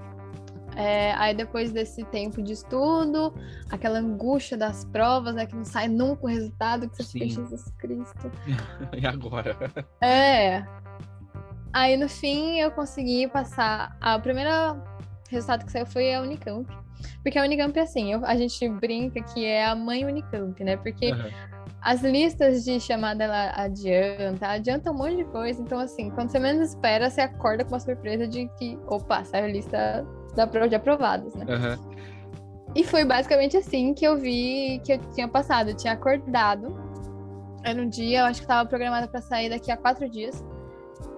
É, 0.76 1.12
aí 1.14 1.36
depois 1.36 1.72
desse 1.72 2.04
tempo 2.06 2.42
de 2.42 2.54
estudo, 2.54 3.34
aquela 3.70 4.00
angústia 4.00 4.58
das 4.58 4.86
provas, 4.86 5.36
né, 5.36 5.46
que 5.46 5.56
não 5.56 5.66
sai 5.66 5.88
nunca 5.88 6.26
o 6.26 6.30
resultado, 6.30 6.90
que 6.90 6.96
você 6.96 7.04
Sim. 7.04 7.20
fica, 7.20 7.42
Jesus 7.42 7.72
Cristo. 7.78 8.32
e 8.98 9.06
agora? 9.06 9.56
É. 10.02 10.66
Aí 11.74 11.98
no 11.98 12.10
fim 12.10 12.60
eu 12.60 12.72
consegui 12.72 13.28
passar. 13.28 13.96
A 14.02 14.20
primeira 14.20 14.82
resultado 15.30 15.66
que 15.66 15.72
saiu 15.72 15.86
foi 15.86 16.14
a 16.14 16.22
Unicamp. 16.22 16.68
Porque 17.24 17.40
a 17.40 17.44
Unicamp 17.44 17.78
é 17.78 17.84
assim, 17.84 18.14
eu, 18.14 18.26
a 18.26 18.36
gente 18.36 18.68
brinca 18.68 19.22
que 19.22 19.46
é 19.46 19.66
a 19.66 19.76
mãe 19.76 20.06
Unicamp, 20.06 20.64
né? 20.64 20.78
Porque 20.78 21.12
uhum 21.12 21.52
as 21.82 22.02
listas 22.04 22.64
de 22.64 22.80
chamada 22.80 23.24
ela 23.24 23.52
adianta, 23.56 24.48
adianta 24.48 24.92
um 24.92 24.94
monte 24.94 25.18
de 25.18 25.26
coisa. 25.26 25.60
Então, 25.60 25.80
assim, 25.80 26.12
quando 26.12 26.30
você 26.30 26.40
menos 26.40 26.70
espera, 26.70 27.10
você 27.10 27.22
acorda 27.22 27.66
com 27.66 27.72
uma 27.72 27.80
surpresa 27.80 28.28
de 28.28 28.48
que, 28.60 28.78
opa, 28.88 29.24
saiu 29.24 29.46
a 29.46 29.48
lista 29.48 30.06
da 30.36 30.46
prova 30.46 30.70
de 30.70 30.76
aprovados, 30.76 31.34
né? 31.34 31.46
Uhum. 31.50 31.92
E 32.76 32.84
foi 32.84 33.04
basicamente 33.04 33.58
assim 33.58 33.94
que 33.94 34.06
eu 34.06 34.18
vi 34.18 34.80
que 34.86 34.94
eu 34.94 35.00
tinha 35.14 35.28
passado. 35.28 35.72
Eu 35.72 35.76
tinha 35.76 35.94
acordado. 35.94 36.80
Era 37.64 37.82
um 37.82 37.90
dia, 37.90 38.20
eu 38.20 38.26
acho 38.26 38.40
que 38.40 38.46
estava 38.46 38.68
programada 38.68 39.08
para 39.08 39.22
sair 39.22 39.50
daqui 39.50 39.72
a 39.72 39.78
quatro 39.78 40.08
dias. 40.10 40.44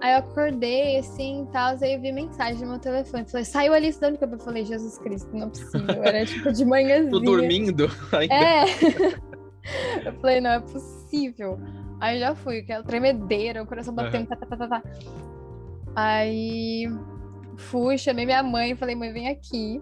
Aí 0.04 0.12
eu 0.12 0.18
acordei 0.18 0.98
assim 0.98 1.44
e 1.44 1.46
tal, 1.46 1.76
aí 1.80 1.94
eu 1.94 1.98
vi 1.98 2.12
mensagem 2.12 2.60
no 2.60 2.72
meu 2.72 2.78
telefone. 2.78 3.24
Falei, 3.24 3.42
saiu 3.46 3.72
a 3.72 3.78
lista 3.78 4.02
da 4.02 4.08
única. 4.08 4.26
Eu 4.26 4.38
falei, 4.38 4.62
Jesus 4.62 4.98
Cristo, 4.98 5.34
não 5.34 5.46
é 5.46 5.48
possível. 5.48 6.04
Era 6.04 6.26
tipo 6.26 6.52
de 6.52 6.62
manhãzinha. 6.62 7.10
Tô 7.10 7.20
dormindo 7.20 7.90
ainda. 8.12 8.34
É. 8.34 8.64
Eu 10.04 10.12
falei, 10.20 10.42
não 10.42 10.50
é 10.50 10.60
possível. 10.60 11.58
Aí 11.98 12.20
já 12.20 12.34
fui, 12.34 12.58
aquela 12.58 12.84
tremedeira, 12.84 13.62
o 13.62 13.66
coração 13.66 13.94
batendo, 13.94 14.28
uhum. 14.30 14.36
tá, 14.36 14.36
tá, 14.36 14.56
tá, 14.58 14.68
tá. 14.68 14.82
Aí 15.96 16.86
fui, 17.56 17.96
chamei 17.96 18.26
minha 18.26 18.42
mãe 18.42 18.76
falei, 18.76 18.94
mãe, 18.94 19.10
vem 19.10 19.28
aqui. 19.28 19.80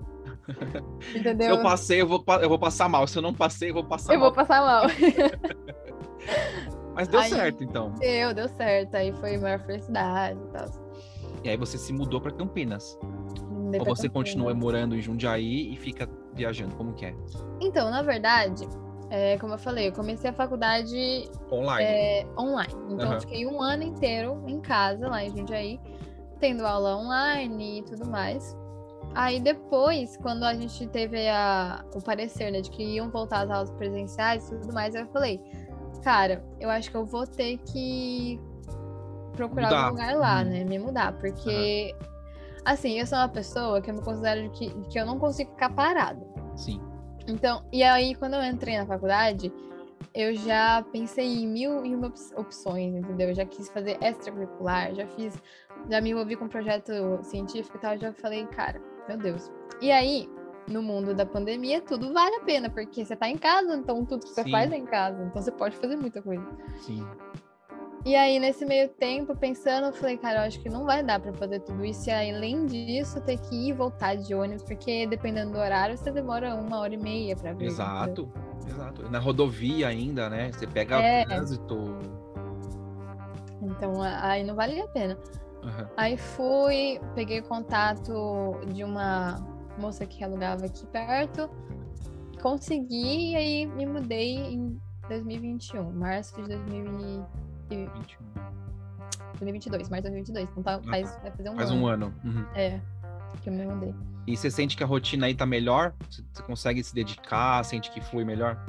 Entendeu? 1.16 1.46
Se 1.46 1.50
eu 1.50 1.62
passei, 1.64 2.00
eu 2.00 2.06
vou, 2.06 2.24
eu 2.40 2.48
vou 2.48 2.60
passar 2.60 2.88
mal. 2.88 3.08
Se 3.08 3.18
eu 3.18 3.22
não 3.22 3.34
passei, 3.34 3.70
eu 3.70 3.74
vou 3.74 3.84
passar 3.84 4.14
eu 4.14 4.20
mal. 4.20 4.28
Eu 4.28 4.32
vou 4.32 4.44
passar 4.44 4.62
mal. 4.62 4.84
Mas 6.94 7.08
deu 7.08 7.20
aí, 7.20 7.30
certo, 7.30 7.64
então. 7.64 7.90
Deu, 7.98 8.34
deu 8.34 8.48
certo. 8.48 8.94
Aí 8.94 9.12
foi 9.12 9.38
maior 9.38 9.60
felicidade 9.60 10.38
e 10.38 10.52
tal. 10.52 10.68
E 11.44 11.50
aí 11.50 11.56
você 11.56 11.78
se 11.78 11.92
mudou 11.92 12.20
para 12.20 12.32
Campinas. 12.32 12.98
Ou 13.00 13.84
você 13.84 14.08
Campinas. 14.08 14.12
continua 14.12 14.54
morando 14.54 14.94
em 14.94 15.00
Jundiaí 15.00 15.72
e 15.72 15.76
fica 15.76 16.08
viajando? 16.34 16.74
Como 16.76 16.92
que 16.92 17.06
é? 17.06 17.14
Então, 17.60 17.90
na 17.90 18.02
verdade, 18.02 18.68
é, 19.10 19.36
como 19.38 19.54
eu 19.54 19.58
falei, 19.58 19.88
eu 19.88 19.92
comecei 19.92 20.30
a 20.30 20.32
faculdade 20.32 21.30
online. 21.50 21.84
É, 21.84 22.26
online. 22.38 22.74
Então, 22.90 23.08
uhum. 23.08 23.14
eu 23.14 23.20
fiquei 23.20 23.46
um 23.46 23.60
ano 23.60 23.82
inteiro 23.82 24.42
em 24.46 24.60
casa, 24.60 25.08
lá 25.08 25.24
em 25.24 25.30
Jundiaí, 25.30 25.80
tendo 26.40 26.66
aula 26.66 26.96
online 26.96 27.80
e 27.80 27.82
tudo 27.82 28.08
mais. 28.08 28.56
Aí 29.14 29.38
depois, 29.38 30.16
quando 30.16 30.44
a 30.44 30.54
gente 30.54 30.86
teve 30.86 31.28
a, 31.28 31.84
o 31.94 32.00
parecer, 32.00 32.50
né, 32.50 32.62
de 32.62 32.70
que 32.70 32.82
iam 32.82 33.10
voltar 33.10 33.42
às 33.42 33.50
aulas 33.50 33.70
presenciais 33.72 34.50
e 34.50 34.58
tudo 34.58 34.72
mais, 34.72 34.94
eu 34.94 35.06
falei, 35.08 35.40
cara, 36.02 36.44
eu 36.60 36.68
acho 36.70 36.90
que 36.90 36.96
eu 36.96 37.04
vou 37.04 37.26
ter 37.26 37.58
que 37.58 38.40
procurar 39.36 39.68
mudar. 39.68 39.86
um 39.86 39.90
lugar 39.90 40.16
lá, 40.16 40.42
uhum. 40.42 40.48
né, 40.48 40.64
me 40.64 40.78
mudar, 40.78 41.12
porque, 41.18 41.94
uhum. 41.94 42.62
assim, 42.64 42.98
eu 42.98 43.06
sou 43.06 43.18
uma 43.18 43.28
pessoa 43.28 43.80
que 43.80 43.90
eu 43.90 43.94
me 43.94 44.02
considero 44.02 44.50
que, 44.50 44.70
que 44.90 44.98
eu 44.98 45.06
não 45.06 45.18
consigo 45.18 45.50
ficar 45.52 45.70
parada. 45.70 46.24
Sim. 46.56 46.80
Então, 47.26 47.64
e 47.72 47.82
aí 47.82 48.14
quando 48.14 48.34
eu 48.34 48.42
entrei 48.42 48.76
na 48.76 48.86
faculdade, 48.86 49.52
eu 50.14 50.34
já 50.34 50.84
pensei 50.92 51.42
em 51.42 51.46
mil 51.46 51.86
e 51.86 51.94
uma 51.94 52.12
opções, 52.36 52.94
entendeu? 52.94 53.28
Eu 53.28 53.34
já 53.34 53.46
quis 53.46 53.68
fazer 53.70 53.96
extracurricular, 54.02 54.94
já 54.94 55.06
fiz, 55.08 55.40
já 55.88 56.00
me 56.00 56.10
envolvi 56.10 56.36
com 56.36 56.44
um 56.44 56.48
projeto 56.48 56.92
científico 57.22 57.76
e 57.76 57.80
tal, 57.80 57.96
já 57.96 58.12
falei, 58.12 58.46
cara, 58.48 58.80
meu 59.08 59.16
Deus. 59.16 59.50
E 59.80 59.90
aí, 59.90 60.28
no 60.68 60.82
mundo 60.82 61.14
da 61.14 61.26
pandemia, 61.26 61.80
tudo 61.80 62.12
vale 62.12 62.36
a 62.36 62.40
pena, 62.40 62.70
porque 62.70 63.04
você 63.04 63.16
tá 63.16 63.28
em 63.28 63.36
casa, 63.36 63.74
então 63.76 64.04
tudo 64.04 64.24
que 64.24 64.32
você 64.32 64.44
Sim. 64.44 64.50
faz 64.50 64.70
é 64.72 64.76
em 64.76 64.86
casa. 64.86 65.22
Então 65.24 65.42
você 65.42 65.50
pode 65.50 65.76
fazer 65.76 65.96
muita 65.96 66.22
coisa. 66.22 66.46
Sim. 66.80 67.06
E 68.04 68.16
aí, 68.16 68.40
nesse 68.40 68.64
meio 68.64 68.88
tempo, 68.88 69.36
pensando, 69.36 69.86
eu 69.86 69.92
falei, 69.92 70.16
cara, 70.16 70.40
eu 70.40 70.46
acho 70.48 70.58
que 70.60 70.68
não 70.68 70.84
vai 70.84 71.04
dar 71.04 71.20
para 71.20 71.32
fazer 71.34 71.60
tudo 71.60 71.84
isso. 71.84 72.08
E 72.08 72.12
aí, 72.12 72.34
além 72.34 72.66
disso, 72.66 73.20
ter 73.20 73.38
que 73.38 73.54
ir 73.54 73.68
e 73.68 73.72
voltar 73.72 74.16
de 74.16 74.34
ônibus, 74.34 74.64
porque 74.64 75.06
dependendo 75.06 75.52
do 75.52 75.58
horário, 75.58 75.96
você 75.96 76.10
demora 76.10 76.52
uma 76.56 76.80
hora 76.80 76.94
e 76.94 76.96
meia 76.96 77.36
para 77.36 77.52
ver. 77.52 77.66
Exato, 77.66 78.28
exato. 78.66 79.08
Na 79.08 79.20
rodovia 79.20 79.86
ainda, 79.86 80.28
né? 80.28 80.50
Você 80.50 80.66
pega 80.66 81.00
é. 81.00 81.24
trânsito. 81.24 81.96
Então, 83.62 84.02
aí 84.02 84.42
não 84.42 84.56
vale 84.56 84.80
a 84.80 84.88
pena. 84.88 85.16
Uhum. 85.62 85.86
Aí 85.96 86.16
fui, 86.16 87.00
peguei 87.14 87.40
contato 87.40 88.60
de 88.66 88.82
uma 88.82 89.36
moça 89.78 90.06
que 90.06 90.22
alugava 90.22 90.66
aqui 90.66 90.86
perto, 90.86 91.50
consegui 92.40 93.32
e 93.32 93.36
aí 93.36 93.66
me 93.66 93.86
mudei 93.86 94.36
em 94.36 94.80
2021, 95.08 95.90
março 95.92 96.34
de 96.42 96.48
2021. 96.48 97.26
2022, 99.38 99.88
março 99.88 100.04
de 100.04 100.10
2022. 100.10 100.48
Então 100.50 100.62
tá, 100.62 100.80
faz, 100.82 101.18
vai 101.22 101.30
fazer 101.30 101.50
um 101.50 101.56
faz 101.56 101.70
ano. 101.70 101.80
um 101.80 101.86
ano. 101.86 102.14
Uhum. 102.24 102.44
É, 102.54 102.80
que 103.42 103.48
eu 103.48 103.52
me 103.52 103.66
mudei. 103.66 103.94
E 104.26 104.36
você 104.36 104.50
sente 104.50 104.76
que 104.76 104.84
a 104.84 104.86
rotina 104.86 105.26
aí 105.26 105.34
tá 105.34 105.44
melhor? 105.44 105.94
Você 106.08 106.42
consegue 106.42 106.82
se 106.82 106.94
dedicar? 106.94 107.64
Sente 107.64 107.90
que 107.90 108.00
flui 108.00 108.24
melhor? 108.24 108.64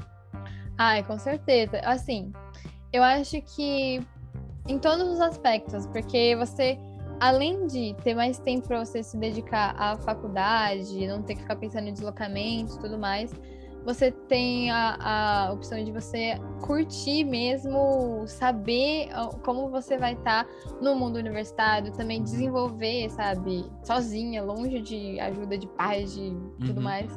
Ai, 0.77 1.03
com 1.03 1.17
certeza. 1.19 1.79
Assim, 1.81 2.31
eu 2.91 3.03
acho 3.03 3.39
que 3.41 4.01
em 4.67 4.79
todos 4.79 5.07
os 5.07 5.21
aspectos, 5.21 5.85
porque 5.87 6.35
você, 6.35 6.79
além 7.19 7.67
de 7.67 7.95
ter 8.03 8.13
mais 8.13 8.39
tempo 8.39 8.67
para 8.67 8.83
você 8.83 9.03
se 9.03 9.17
dedicar 9.17 9.75
à 9.77 9.97
faculdade, 9.97 11.07
não 11.07 11.21
ter 11.21 11.35
que 11.35 11.41
ficar 11.41 11.55
pensando 11.55 11.87
em 11.87 11.93
deslocamento 11.93 12.75
e 12.75 12.79
tudo 12.79 12.97
mais, 12.97 13.33
você 13.85 14.11
tem 14.11 14.71
a, 14.71 15.47
a 15.47 15.51
opção 15.51 15.83
de 15.83 15.91
você 15.91 16.35
curtir 16.61 17.25
mesmo, 17.25 18.23
saber 18.27 19.09
como 19.43 19.69
você 19.69 19.97
vai 19.97 20.13
estar 20.13 20.45
tá 20.45 20.49
no 20.81 20.95
mundo 20.95 21.17
universitário, 21.17 21.91
também 21.91 22.23
desenvolver, 22.23 23.09
sabe, 23.09 23.65
sozinha, 23.83 24.41
longe 24.41 24.81
de 24.81 25.19
ajuda 25.19 25.57
de 25.57 25.67
pais, 25.67 26.13
de 26.13 26.29
tudo 26.65 26.77
uhum. 26.77 26.83
mais. 26.83 27.11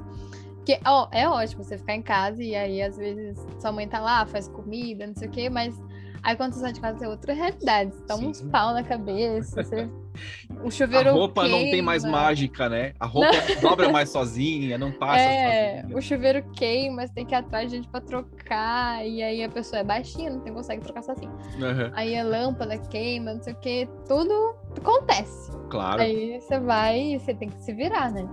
Porque 0.56 0.80
ó, 0.84 1.06
é 1.12 1.28
ótimo 1.28 1.62
você 1.62 1.78
ficar 1.78 1.94
em 1.94 2.02
casa 2.02 2.42
e 2.42 2.56
aí 2.56 2.82
às 2.82 2.96
vezes 2.96 3.38
sua 3.60 3.70
mãe 3.70 3.86
tá 3.86 4.00
lá, 4.00 4.26
faz 4.26 4.48
comida, 4.48 5.06
não 5.06 5.14
sei 5.14 5.28
o 5.28 5.30
quê, 5.30 5.48
mas 5.48 5.80
Aí 6.23 6.37
quando 6.37 6.52
você 6.52 6.61
sai 6.61 6.73
de 6.73 6.80
casa 6.80 7.04
é 7.04 7.08
outra 7.08 7.32
realidade. 7.32 7.94
Você 7.94 8.02
toma 8.06 8.20
Sim. 8.20 8.28
uns 8.28 8.42
pau 8.42 8.73
na 8.73 8.82
cabeça, 8.82 9.62
você... 9.62 9.88
o 10.64 10.70
chuveiro. 10.70 11.11
A 11.11 11.12
roupa 11.12 11.42
queima. 11.42 11.58
não 11.58 11.64
tem 11.70 11.82
mais 11.82 12.04
mágica, 12.04 12.68
né? 12.68 12.92
A 12.99 13.06
roupa 13.06 13.32
não. 13.32 13.61
dobra 13.61 13.90
mais 13.90 14.11
sozinha, 14.11 14.78
não 14.78 14.92
passa 14.92 15.23
é, 15.23 15.80
sozinha. 15.80 15.96
O 15.96 16.02
chuveiro 16.02 16.42
queima, 16.52 17.06
você 17.06 17.12
tem 17.12 17.26
que 17.26 17.35
ir 17.35 17.37
atrás 17.37 17.70
de 17.70 17.76
gente 17.76 17.88
pra 17.88 18.00
trocar. 18.00 19.06
E 19.06 19.23
aí 19.23 19.42
a 19.42 19.49
pessoa 19.49 19.80
é 19.80 19.85
baixinha, 19.85 20.30
não 20.30 20.40
tem, 20.40 20.52
consegue 20.52 20.82
trocar 20.82 21.02
sozinha. 21.02 21.30
Uhum. 21.30 21.90
Aí 21.94 22.18
a 22.18 22.25
lâmpada 22.25 22.78
queima, 22.78 23.35
não 23.35 23.42
sei 23.42 23.52
o 23.52 23.56
que, 23.56 23.88
tudo 24.08 24.56
acontece. 24.76 25.52
Claro. 25.70 26.02
Aí 26.02 26.40
você 26.40 26.58
vai 26.58 26.99
e 26.99 27.18
você 27.18 27.35
tem 27.35 27.49
que 27.49 27.62
se 27.62 27.73
virar, 27.73 28.12
né? 28.12 28.28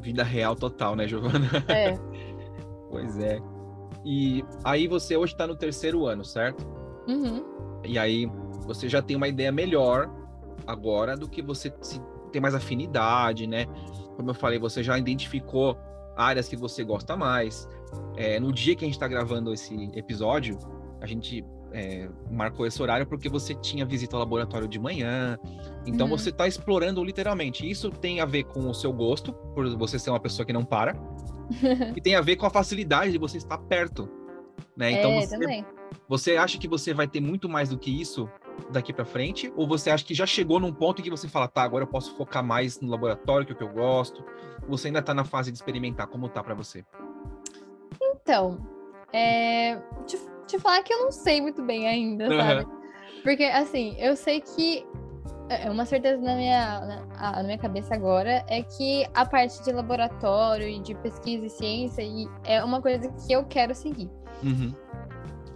Vida 0.00 0.22
real 0.22 0.54
total, 0.54 0.94
né, 0.94 1.06
Giovana? 1.08 1.48
É. 1.68 1.98
pois 2.90 3.18
é. 3.18 3.40
E 4.04 4.44
aí 4.64 4.86
você 4.86 5.16
hoje 5.16 5.36
tá 5.36 5.46
no 5.46 5.56
terceiro 5.56 6.06
ano, 6.06 6.24
certo? 6.24 6.64
Uhum. 7.06 7.44
E 7.84 7.98
aí 7.98 8.26
você 8.66 8.88
já 8.88 9.00
tem 9.00 9.16
uma 9.16 9.28
ideia 9.28 9.52
melhor 9.52 10.10
agora 10.66 11.16
do 11.16 11.28
que 11.28 11.40
você 11.40 11.70
tem 12.32 12.40
mais 12.40 12.54
afinidade, 12.54 13.46
né? 13.46 13.66
Como 14.16 14.30
eu 14.30 14.34
falei, 14.34 14.58
você 14.58 14.82
já 14.82 14.98
identificou 14.98 15.78
áreas 16.16 16.48
que 16.48 16.56
você 16.56 16.82
gosta 16.82 17.16
mais. 17.16 17.68
É, 18.16 18.40
no 18.40 18.52
dia 18.52 18.74
que 18.74 18.84
a 18.84 18.88
gente 18.88 18.94
está 18.94 19.06
gravando 19.06 19.52
esse 19.52 19.90
episódio, 19.94 20.58
a 21.00 21.06
gente 21.06 21.44
é, 21.72 22.08
marcou 22.30 22.66
esse 22.66 22.80
horário 22.82 23.06
porque 23.06 23.28
você 23.28 23.54
tinha 23.54 23.84
visita 23.84 24.16
ao 24.16 24.20
laboratório 24.20 24.66
de 24.66 24.78
manhã. 24.78 25.38
Então 25.86 26.06
uhum. 26.08 26.16
você 26.16 26.30
está 26.30 26.48
explorando 26.48 27.04
literalmente. 27.04 27.68
Isso 27.68 27.90
tem 27.90 28.20
a 28.20 28.24
ver 28.24 28.44
com 28.44 28.68
o 28.68 28.74
seu 28.74 28.92
gosto, 28.92 29.32
por 29.32 29.68
você 29.76 29.98
ser 29.98 30.10
uma 30.10 30.20
pessoa 30.20 30.44
que 30.46 30.52
não 30.52 30.64
para, 30.64 30.96
e 31.94 32.00
tem 32.00 32.14
a 32.14 32.20
ver 32.20 32.36
com 32.36 32.46
a 32.46 32.50
facilidade 32.50 33.12
de 33.12 33.18
você 33.18 33.36
estar 33.36 33.58
perto. 33.58 34.08
Né? 34.76 34.92
Então 34.92 35.12
é, 35.12 35.20
você, 35.20 35.38
também. 35.38 35.64
Você 36.08 36.36
acha 36.36 36.58
que 36.58 36.68
você 36.68 36.94
vai 36.94 37.08
ter 37.08 37.20
muito 37.20 37.48
mais 37.48 37.68
do 37.68 37.78
que 37.78 37.90
isso 38.00 38.28
daqui 38.70 38.92
para 38.92 39.04
frente? 39.04 39.52
Ou 39.56 39.66
você 39.66 39.90
acha 39.90 40.04
que 40.04 40.14
já 40.14 40.26
chegou 40.26 40.60
num 40.60 40.72
ponto 40.72 41.00
em 41.00 41.04
que 41.04 41.10
você 41.10 41.28
fala, 41.28 41.48
tá, 41.48 41.62
agora 41.62 41.84
eu 41.84 41.88
posso 41.88 42.14
focar 42.16 42.44
mais 42.44 42.80
no 42.80 42.90
laboratório, 42.90 43.46
que 43.46 43.52
é 43.52 43.54
o 43.54 43.58
que 43.58 43.64
eu 43.64 43.72
gosto? 43.72 44.24
Ou 44.62 44.76
você 44.76 44.88
ainda 44.88 45.02
tá 45.02 45.12
na 45.12 45.24
fase 45.24 45.50
de 45.50 45.58
experimentar? 45.58 46.06
Como 46.06 46.28
tá 46.28 46.42
para 46.42 46.54
você? 46.54 46.84
Então, 48.00 48.58
é... 49.12 49.76
te, 50.06 50.18
te 50.46 50.58
falar 50.58 50.82
que 50.82 50.92
eu 50.92 51.00
não 51.00 51.12
sei 51.12 51.40
muito 51.40 51.62
bem 51.62 51.88
ainda, 51.88 52.28
uhum. 52.28 52.38
sabe? 52.38 52.66
Porque, 53.22 53.44
assim, 53.44 53.96
eu 53.98 54.16
sei 54.16 54.40
que 54.40 54.86
é, 55.48 55.70
uma 55.70 55.84
certeza 55.84 56.20
na 56.20 56.34
minha, 56.34 56.80
na, 56.80 57.32
na, 57.32 57.42
minha 57.42 57.58
cabeça 57.58 57.94
agora 57.94 58.44
é 58.48 58.62
que 58.62 59.06
a 59.14 59.24
parte 59.24 59.62
de 59.62 59.72
laboratório 59.72 60.68
e 60.68 60.80
de 60.80 60.94
pesquisa 60.96 61.46
e 61.46 61.50
ciência 61.50 62.02
e 62.02 62.28
é 62.44 62.62
uma 62.64 62.82
coisa 62.82 63.08
que 63.08 63.32
eu 63.32 63.44
quero 63.44 63.74
seguir. 63.74 64.10
Uhum. 64.42 64.74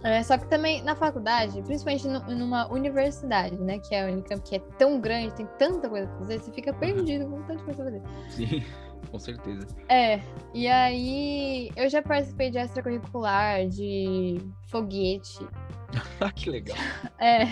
É, 0.03 0.23
só 0.23 0.37
que 0.37 0.47
também 0.47 0.81
na 0.83 0.95
faculdade, 0.95 1.61
principalmente 1.61 2.07
no, 2.07 2.19
numa 2.35 2.67
universidade, 2.71 3.55
né, 3.57 3.79
que 3.79 3.93
é 3.93 4.03
a 4.03 4.11
Unicamp, 4.11 4.41
que 4.41 4.55
é 4.55 4.59
tão 4.77 4.99
grande, 4.99 5.33
tem 5.35 5.47
tanta 5.57 5.87
coisa 5.87 6.07
pra 6.07 6.17
fazer, 6.17 6.39
você 6.39 6.51
fica 6.51 6.73
perdido 6.73 7.27
com 7.27 7.41
tanta 7.43 7.63
coisa 7.63 7.83
pra 7.83 7.85
fazer. 7.85 8.01
Sim, 8.29 8.63
com 9.11 9.19
certeza. 9.19 9.67
É, 9.87 10.19
e 10.53 10.67
aí 10.67 11.71
eu 11.75 11.87
já 11.87 12.01
participei 12.01 12.49
de 12.49 12.57
extracurricular, 12.57 13.67
de 13.67 14.41
foguete. 14.67 15.47
que 16.35 16.49
legal. 16.49 16.77
É, 17.19 17.45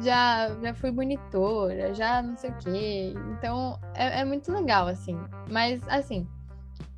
já, 0.00 0.56
já 0.60 0.74
fui 0.74 0.90
monitora, 0.90 1.94
já 1.94 2.20
não 2.20 2.36
sei 2.36 2.50
o 2.50 2.56
quê. 2.56 3.14
Então 3.30 3.78
é, 3.94 4.22
é 4.22 4.24
muito 4.24 4.50
legal, 4.50 4.88
assim. 4.88 5.16
Mas, 5.48 5.80
assim, 5.86 6.26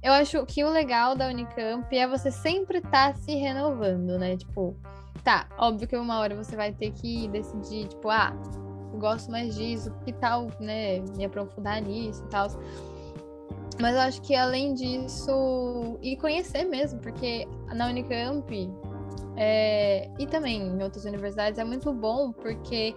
eu 0.03 0.13
acho 0.13 0.45
que 0.47 0.65
o 0.65 0.71
legal 0.71 1.15
da 1.15 1.29
Unicamp 1.29 1.97
é 1.97 2.07
você 2.07 2.31
sempre 2.31 2.79
estar 2.79 3.13
tá 3.13 3.19
se 3.19 3.35
renovando, 3.35 4.19
né? 4.19 4.37
Tipo, 4.37 4.75
tá, 5.23 5.47
óbvio 5.59 5.87
que 5.87 5.97
uma 5.97 6.19
hora 6.19 6.35
você 6.35 6.57
vai 6.57 6.73
ter 6.73 6.91
que 6.93 7.29
decidir, 7.29 7.89
tipo, 7.89 8.09
ah, 8.09 8.33
gosto 8.99 9.31
mais 9.31 9.55
disso, 9.55 9.93
que 10.05 10.13
tal, 10.13 10.49
né, 10.59 11.01
me 11.17 11.25
aprofundar 11.25 11.83
nisso 11.83 12.25
e 12.25 12.29
tal. 12.29 12.49
Mas 13.81 13.95
eu 13.95 14.01
acho 14.01 14.23
que 14.23 14.35
além 14.35 14.75
disso, 14.75 15.99
e 16.03 16.17
conhecer 16.17 16.65
mesmo, 16.65 17.01
porque 17.01 17.47
na 17.75 17.89
Unicamp 17.89 18.71
é, 19.37 20.11
e 20.19 20.27
também 20.27 20.61
em 20.61 20.83
outras 20.83 21.05
universidades 21.05 21.59
é 21.59 21.65
muito 21.65 21.93
bom, 21.93 22.31
porque 22.31 22.95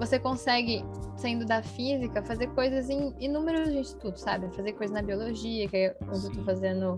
você 0.00 0.18
consegue, 0.18 0.82
sendo 1.14 1.44
da 1.44 1.62
física, 1.62 2.22
fazer 2.22 2.46
coisas 2.48 2.88
em 2.88 3.14
inúmeros 3.20 3.68
institutos, 3.68 4.22
sabe? 4.22 4.48
Fazer 4.56 4.72
coisas 4.72 4.94
na 4.94 5.02
biologia, 5.02 5.68
que 5.68 5.76
é 5.76 5.96
onde 6.08 6.20
Sim. 6.20 6.28
eu 6.28 6.34
tô 6.36 6.42
fazendo 6.42 6.96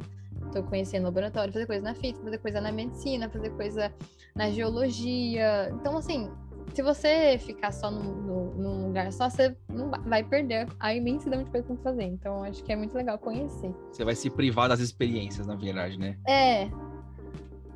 tô 0.52 0.62
conhecendo 0.62 1.04
laboratório, 1.04 1.52
fazer 1.52 1.66
coisa 1.66 1.82
na 1.82 1.94
física, 1.94 2.22
fazer 2.22 2.38
coisa 2.38 2.60
na 2.60 2.70
medicina, 2.70 3.28
fazer 3.28 3.50
coisa 3.50 3.92
na 4.34 4.50
geologia. 4.50 5.70
Então, 5.72 5.96
assim, 5.96 6.30
se 6.74 6.82
você 6.82 7.38
ficar 7.38 7.72
só 7.72 7.90
num, 7.90 8.02
num, 8.02 8.44
num 8.54 8.86
lugar 8.86 9.12
só, 9.12 9.28
você 9.28 9.56
não 9.68 9.90
vai 10.04 10.22
perder 10.22 10.68
a 10.78 10.94
imensidão 10.94 11.42
de 11.42 11.50
coisa 11.50 11.66
que 11.74 11.82
fazer. 11.82 12.04
Então, 12.04 12.44
acho 12.44 12.62
que 12.62 12.72
é 12.72 12.76
muito 12.76 12.94
legal 12.94 13.18
conhecer. 13.18 13.74
Você 13.90 14.04
vai 14.04 14.14
se 14.14 14.30
privar 14.30 14.68
das 14.68 14.80
experiências, 14.80 15.46
na 15.46 15.56
verdade, 15.56 15.98
né? 15.98 16.16
É. 16.28 16.68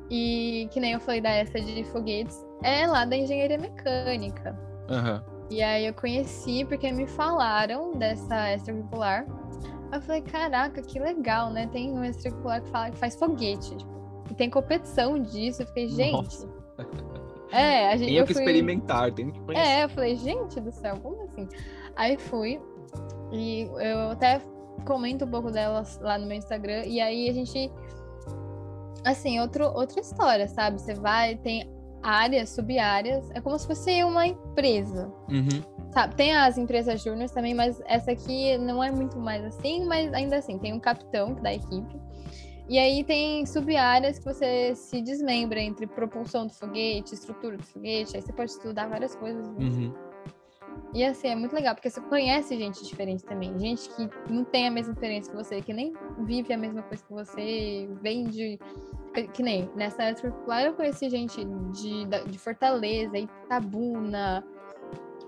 E 0.09 0.69
que 0.71 0.79
nem 0.79 0.93
eu 0.93 0.99
falei 0.99 1.19
da 1.19 1.31
essa 1.31 1.59
de 1.59 1.83
foguetes, 1.85 2.45
é 2.63 2.87
lá 2.87 3.05
da 3.05 3.17
engenharia 3.17 3.57
mecânica. 3.57 4.66
Uhum. 4.89 5.37
E 5.49 5.61
aí 5.61 5.85
eu 5.85 5.93
conheci 5.93 6.65
porque 6.65 6.91
me 6.91 7.07
falaram 7.07 7.93
dessa 7.93 8.53
extracurricular. 8.53 9.25
Eu 9.91 10.01
falei, 10.01 10.21
caraca, 10.21 10.81
que 10.81 10.99
legal, 10.99 11.49
né? 11.49 11.67
Tem 11.71 11.91
um 11.91 12.03
extracurricular 12.03 12.61
que 12.61 12.69
fala 12.69 12.91
que 12.91 12.97
faz 12.97 13.15
foguete. 13.15 13.75
Tipo, 13.77 13.97
e 14.29 14.33
tem 14.33 14.49
competição 14.49 15.19
disso. 15.21 15.61
Eu 15.61 15.67
fiquei, 15.67 15.87
gente. 15.89 16.11
Nossa. 16.11 16.57
É, 17.49 17.93
a 17.93 17.95
gente. 17.95 18.09
Tenho 18.09 18.25
que 18.25 18.33
fui... 18.33 18.41
experimentar, 18.41 19.09
tenho 19.13 19.31
que 19.31 19.39
conhecer. 19.39 19.65
É, 19.65 19.83
eu 19.85 19.89
falei, 19.89 20.17
gente 20.17 20.59
do 20.59 20.69
céu, 20.69 20.97
como 20.97 21.23
assim? 21.23 21.47
Aí 21.95 22.17
fui. 22.17 22.59
E 23.31 23.69
eu 23.79 24.11
até 24.11 24.41
comento 24.85 25.23
um 25.23 25.29
pouco 25.29 25.49
delas 25.49 25.97
lá 26.01 26.17
no 26.17 26.27
meu 26.27 26.37
Instagram. 26.37 26.83
E 26.85 26.99
aí 26.99 27.29
a 27.29 27.33
gente. 27.33 27.71
Assim, 29.05 29.39
outro, 29.39 29.63
outra 29.63 30.01
história, 30.01 30.45
sabe? 30.49 30.81
Você 30.81 30.93
vai, 30.93 31.37
tem 31.37 31.69
áreas, 32.01 32.49
sub-áreas. 32.49 33.29
É 33.31 33.41
como 33.41 33.57
se 33.57 33.67
fosse 33.67 34.03
uma 34.03 34.27
empresa. 34.27 35.11
Uhum. 35.29 35.91
Sabe? 35.91 36.15
Tem 36.15 36.35
as 36.35 36.57
empresas 36.57 37.01
júnior 37.01 37.29
também, 37.29 37.53
mas 37.53 37.81
essa 37.85 38.11
aqui 38.11 38.57
não 38.57 38.83
é 38.83 38.91
muito 38.91 39.17
mais 39.17 39.43
assim, 39.45 39.85
mas 39.85 40.13
ainda 40.13 40.37
assim, 40.37 40.57
tem 40.57 40.73
um 40.73 40.79
capitão 40.79 41.33
da 41.35 41.53
equipe. 41.53 41.99
E 42.69 42.77
aí 42.77 43.03
tem 43.03 43.45
sub-áreas 43.45 44.19
que 44.19 44.25
você 44.25 44.75
se 44.75 45.01
desmembra 45.01 45.59
entre 45.59 45.87
propulsão 45.87 46.47
do 46.47 46.53
foguete, 46.53 47.13
estrutura 47.13 47.55
do 47.55 47.63
foguete, 47.63 48.15
aí 48.15 48.21
você 48.21 48.33
pode 48.33 48.51
estudar 48.51 48.87
várias 48.87 49.15
coisas. 49.15 49.47
Uhum. 49.47 49.93
E 50.93 51.03
assim, 51.03 51.29
é 51.29 51.35
muito 51.35 51.53
legal, 51.53 51.75
porque 51.75 51.89
você 51.89 52.01
conhece 52.01 52.57
gente 52.57 52.83
diferente 52.83 53.23
também. 53.23 53.57
Gente 53.57 53.89
que 53.89 54.09
não 54.29 54.43
tem 54.43 54.67
a 54.67 54.71
mesma 54.71 54.93
experiência 54.93 55.31
que 55.31 55.37
você, 55.37 55.61
que 55.61 55.73
nem 55.73 55.93
vive 56.19 56.53
a 56.53 56.57
mesma 56.57 56.81
coisa 56.81 57.03
que 57.03 57.13
você, 57.13 57.89
vem 58.01 58.25
de 58.25 58.59
que 59.23 59.41
nem 59.41 59.69
nessa 59.75 60.13
circular 60.15 60.63
eu 60.63 60.73
conheci 60.73 61.09
gente 61.09 61.43
de, 61.71 62.05
de 62.29 62.37
Fortaleza, 62.37 63.17
Itabuna, 63.17 64.43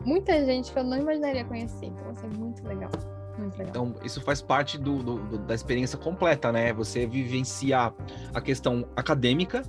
muita 0.05 0.43
gente 0.45 0.71
que 0.71 0.79
eu 0.79 0.83
não 0.83 0.97
imaginaria 0.97 1.43
conhecer. 1.45 1.87
Então, 1.87 2.09
assim, 2.09 2.27
é 2.27 2.37
muito 2.37 2.67
legal. 2.67 2.91
Muito 3.37 3.57
legal. 3.57 3.69
Então, 3.69 3.95
isso 4.03 4.21
faz 4.21 4.41
parte 4.41 4.77
do, 4.77 5.01
do, 5.01 5.19
do, 5.19 5.37
da 5.39 5.55
experiência 5.55 5.97
completa, 5.97 6.51
né? 6.51 6.73
Você 6.73 7.05
vivenciar 7.05 7.93
a 8.33 8.41
questão 8.41 8.87
acadêmica 8.95 9.63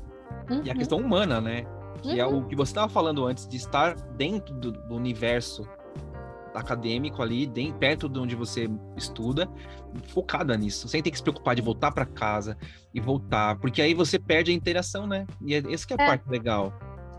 uhum. 0.51 0.63
e 0.65 0.71
a 0.71 0.73
uhum. 0.73 0.79
questão 0.79 0.99
humana, 0.99 1.41
né? 1.41 1.65
Que 2.03 2.11
uhum. 2.11 2.19
é 2.19 2.27
o 2.27 2.31
uhum. 2.31 2.45
que 2.45 2.57
você 2.57 2.71
estava 2.71 2.89
falando 2.89 3.25
antes, 3.25 3.47
de 3.47 3.57
estar 3.57 3.95
dentro 4.17 4.55
do, 4.55 4.73
do 4.73 4.95
universo 4.95 5.69
acadêmico 6.55 7.23
ali, 7.23 7.47
bem 7.47 7.73
perto 7.73 8.09
de 8.09 8.19
onde 8.19 8.35
você 8.35 8.69
estuda, 8.97 9.49
focada 10.09 10.57
nisso, 10.57 10.89
sem 10.89 11.03
ter 11.03 11.11
que 11.11 11.17
se 11.17 11.23
preocupar 11.23 11.55
de 11.55 11.63
voltar 11.63 11.93
para 11.93 12.07
casa 12.07 12.57
e 12.93 13.01
voltar, 13.01 13.57
porque 13.59 13.81
aí 13.81 13.95
você 13.95 14.19
perde 14.19 14.51
a 14.51 14.55
interação, 14.55 15.07
né? 15.07 15.27
E 15.41 15.55
é, 15.55 15.59
essa 15.73 15.87
que 15.87 15.95
é 15.95 15.97
a 16.01 16.05
é. 16.05 16.07
parte 16.07 16.29
legal. 16.29 16.73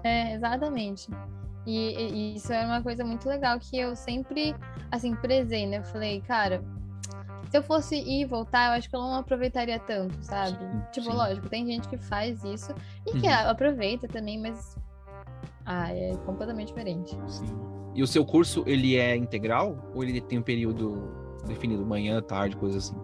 É, 0.03 0.33
exatamente. 0.33 1.09
E, 1.65 1.95
e, 1.95 2.35
isso 2.35 2.51
é 2.51 2.65
uma 2.65 2.81
coisa 2.81 3.03
muito 3.03 3.27
legal 3.29 3.59
que 3.59 3.77
eu 3.77 3.95
sempre, 3.95 4.55
assim, 4.91 5.15
prezei, 5.15 5.67
né? 5.67 5.77
Eu 5.77 5.83
falei, 5.83 6.21
cara, 6.21 6.63
se 7.49 7.57
eu 7.57 7.61
fosse 7.63 7.95
ir 7.95 8.21
e 8.21 8.25
voltar, 8.25 8.71
eu 8.71 8.77
acho 8.77 8.89
que 8.89 8.95
eu 8.95 9.01
não 9.01 9.15
aproveitaria 9.15 9.79
tanto, 9.79 10.15
sabe? 10.23 10.57
Sim, 10.57 10.81
tipo, 10.91 11.11
sim. 11.11 11.17
lógico, 11.17 11.49
tem 11.49 11.65
gente 11.65 11.87
que 11.87 11.97
faz 11.97 12.43
isso 12.43 12.73
e 13.05 13.11
que 13.19 13.27
uhum. 13.27 13.49
aproveita 13.49 14.07
também, 14.07 14.41
mas. 14.41 14.75
Ah, 15.65 15.93
é 15.93 16.15
completamente 16.25 16.69
diferente. 16.69 17.15
Sim. 17.27 17.80
E 17.93 18.01
o 18.01 18.07
seu 18.07 18.25
curso, 18.25 18.63
ele 18.65 18.95
é 18.95 19.15
integral? 19.15 19.91
Ou 19.93 20.03
ele 20.03 20.21
tem 20.21 20.39
um 20.39 20.43
período 20.43 21.11
definido, 21.45 21.85
manhã, 21.85 22.21
tarde, 22.21 22.55
coisa 22.55 22.77
assim? 22.77 22.95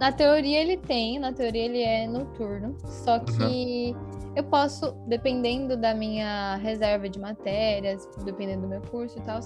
Na 0.00 0.12
teoria 0.12 0.60
ele 0.60 0.76
tem, 0.76 1.18
na 1.18 1.32
teoria 1.32 1.64
ele 1.64 1.82
é 1.82 2.06
noturno, 2.06 2.76
só 2.84 3.18
que 3.18 3.92
uhum. 3.92 4.32
eu 4.36 4.44
posso, 4.44 4.92
dependendo 5.08 5.76
da 5.76 5.92
minha 5.92 6.54
reserva 6.56 7.08
de 7.08 7.18
matérias, 7.18 8.08
dependendo 8.24 8.62
do 8.62 8.68
meu 8.68 8.80
curso 8.80 9.18
e 9.18 9.22
tal, 9.22 9.40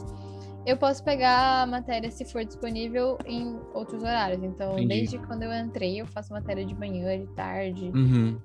eu 0.67 0.77
posso 0.77 1.03
pegar 1.03 1.63
a 1.63 1.67
matéria 1.67 2.11
se 2.11 2.25
for 2.25 2.45
disponível 2.45 3.19
em 3.27 3.59
outros 3.73 4.03
horários. 4.03 4.43
Então, 4.45 4.73
Entendi. 4.73 4.89
desde 4.89 5.19
quando 5.19 5.43
eu 5.43 5.53
entrei, 5.53 6.01
eu 6.01 6.07
faço 6.07 6.33
matéria 6.33 6.65
de 6.65 6.75
manhã, 6.75 7.19
de 7.19 7.27
tarde. 7.29 7.91
Uhum. 7.93 8.39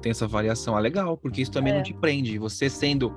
Tem 0.00 0.10
essa 0.10 0.26
variação. 0.26 0.76
Ah, 0.76 0.80
legal, 0.80 1.16
porque 1.16 1.42
isso 1.42 1.52
também 1.52 1.72
é. 1.72 1.76
não 1.76 1.82
te 1.82 1.94
prende. 1.94 2.38
Você 2.38 2.68
sendo 2.68 3.14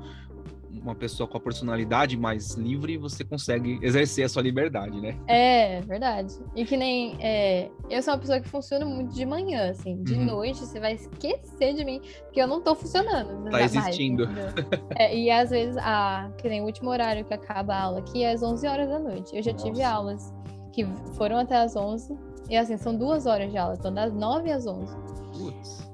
uma 0.88 0.96
pessoa 0.96 1.28
com 1.28 1.38
a 1.38 1.40
personalidade 1.40 2.18
mais 2.18 2.54
livre, 2.56 2.98
você 2.98 3.24
consegue 3.24 3.80
exercer 3.82 4.26
a 4.26 4.30
sua 4.30 4.42
liberdade, 4.42 5.00
né? 5.00 5.18
É, 5.28 5.82
verdade. 5.82 6.34
E 6.56 6.66
que 6.66 6.78
nem. 6.78 7.18
É, 7.20 7.70
eu 7.90 8.02
sou 8.02 8.14
uma 8.14 8.20
pessoa 8.20 8.40
que 8.40 8.48
funciona 8.48 8.86
muito 8.86 9.14
de 9.14 9.26
manhã, 9.26 9.72
assim. 9.72 10.02
De 10.04 10.14
uhum. 10.14 10.26
noite 10.26 10.60
você 10.60 10.80
vai 10.80 10.94
esquecer 10.94 11.74
de 11.74 11.84
mim, 11.84 12.02
porque 12.24 12.42
eu 12.42 12.48
não 12.48 12.62
tô 12.62 12.76
funcionando. 12.76 13.50
Tá 13.50 13.62
existindo. 13.62 14.28
Mais, 14.28 14.54
é, 14.98 15.16
e 15.16 15.30
às 15.30 15.50
vezes, 15.50 15.78
a, 15.78 16.32
que 16.38 16.48
nem 16.48 16.62
o 16.62 16.66
último 16.66 16.90
horário 16.90 17.26
que 17.26 17.34
acaba 17.34 17.74
a 17.74 17.82
aula 17.84 18.00
aqui 18.00 18.24
é 18.24 18.32
às 18.32 18.42
11 18.42 18.68
horas 18.68 18.90
da 18.90 19.00
noite. 19.00 19.36
Eu 19.36 19.44
já 19.44 19.52
Nossa. 19.52 19.66
tive 19.66 19.84
aulas 19.84 20.34
que 20.72 20.86
foram 21.16 21.38
até 21.38 21.58
às 21.58 21.76
11. 21.76 22.18
E 22.50 22.56
assim, 22.56 22.78
são 22.78 22.96
duas 22.96 23.26
horas 23.26 23.52
de 23.52 23.58
aula, 23.58 23.76
então 23.78 23.94
das 23.94 24.14
9 24.14 24.52
às 24.52 24.66
11. 24.66 24.96
Putz. 25.38 25.88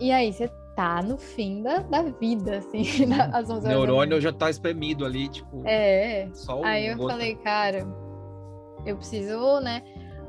E 0.00 0.12
aí, 0.12 0.32
você 0.32 0.48
tá 0.78 1.02
no 1.02 1.18
fim 1.18 1.60
da, 1.60 1.78
da 1.78 2.02
vida, 2.02 2.58
assim, 2.58 2.84
às 3.32 3.50
11 3.50 3.66
O 3.66 3.68
neurônio 3.68 4.20
já 4.20 4.32
tá 4.32 4.48
espremido 4.48 5.04
ali, 5.04 5.28
tipo. 5.28 5.66
É. 5.66 6.28
Só 6.32 6.60
o 6.60 6.64
Aí 6.64 6.86
eu 6.86 6.96
falei, 6.96 7.34
cara, 7.34 7.84
eu 8.86 8.96
preciso, 8.96 9.58
né, 9.58 9.82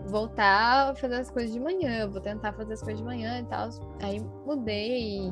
voltar 0.07 0.89
a 0.89 0.95
fazer 0.95 1.17
as 1.17 1.29
coisas 1.29 1.53
de 1.53 1.59
manhã, 1.59 2.09
vou 2.09 2.19
tentar 2.19 2.51
fazer 2.53 2.73
as 2.73 2.81
coisas 2.81 2.97
de 2.97 3.05
manhã 3.05 3.41
e 3.41 3.45
tal. 3.45 3.69
Aí 4.01 4.19
mudei 4.43 5.27
e 5.27 5.31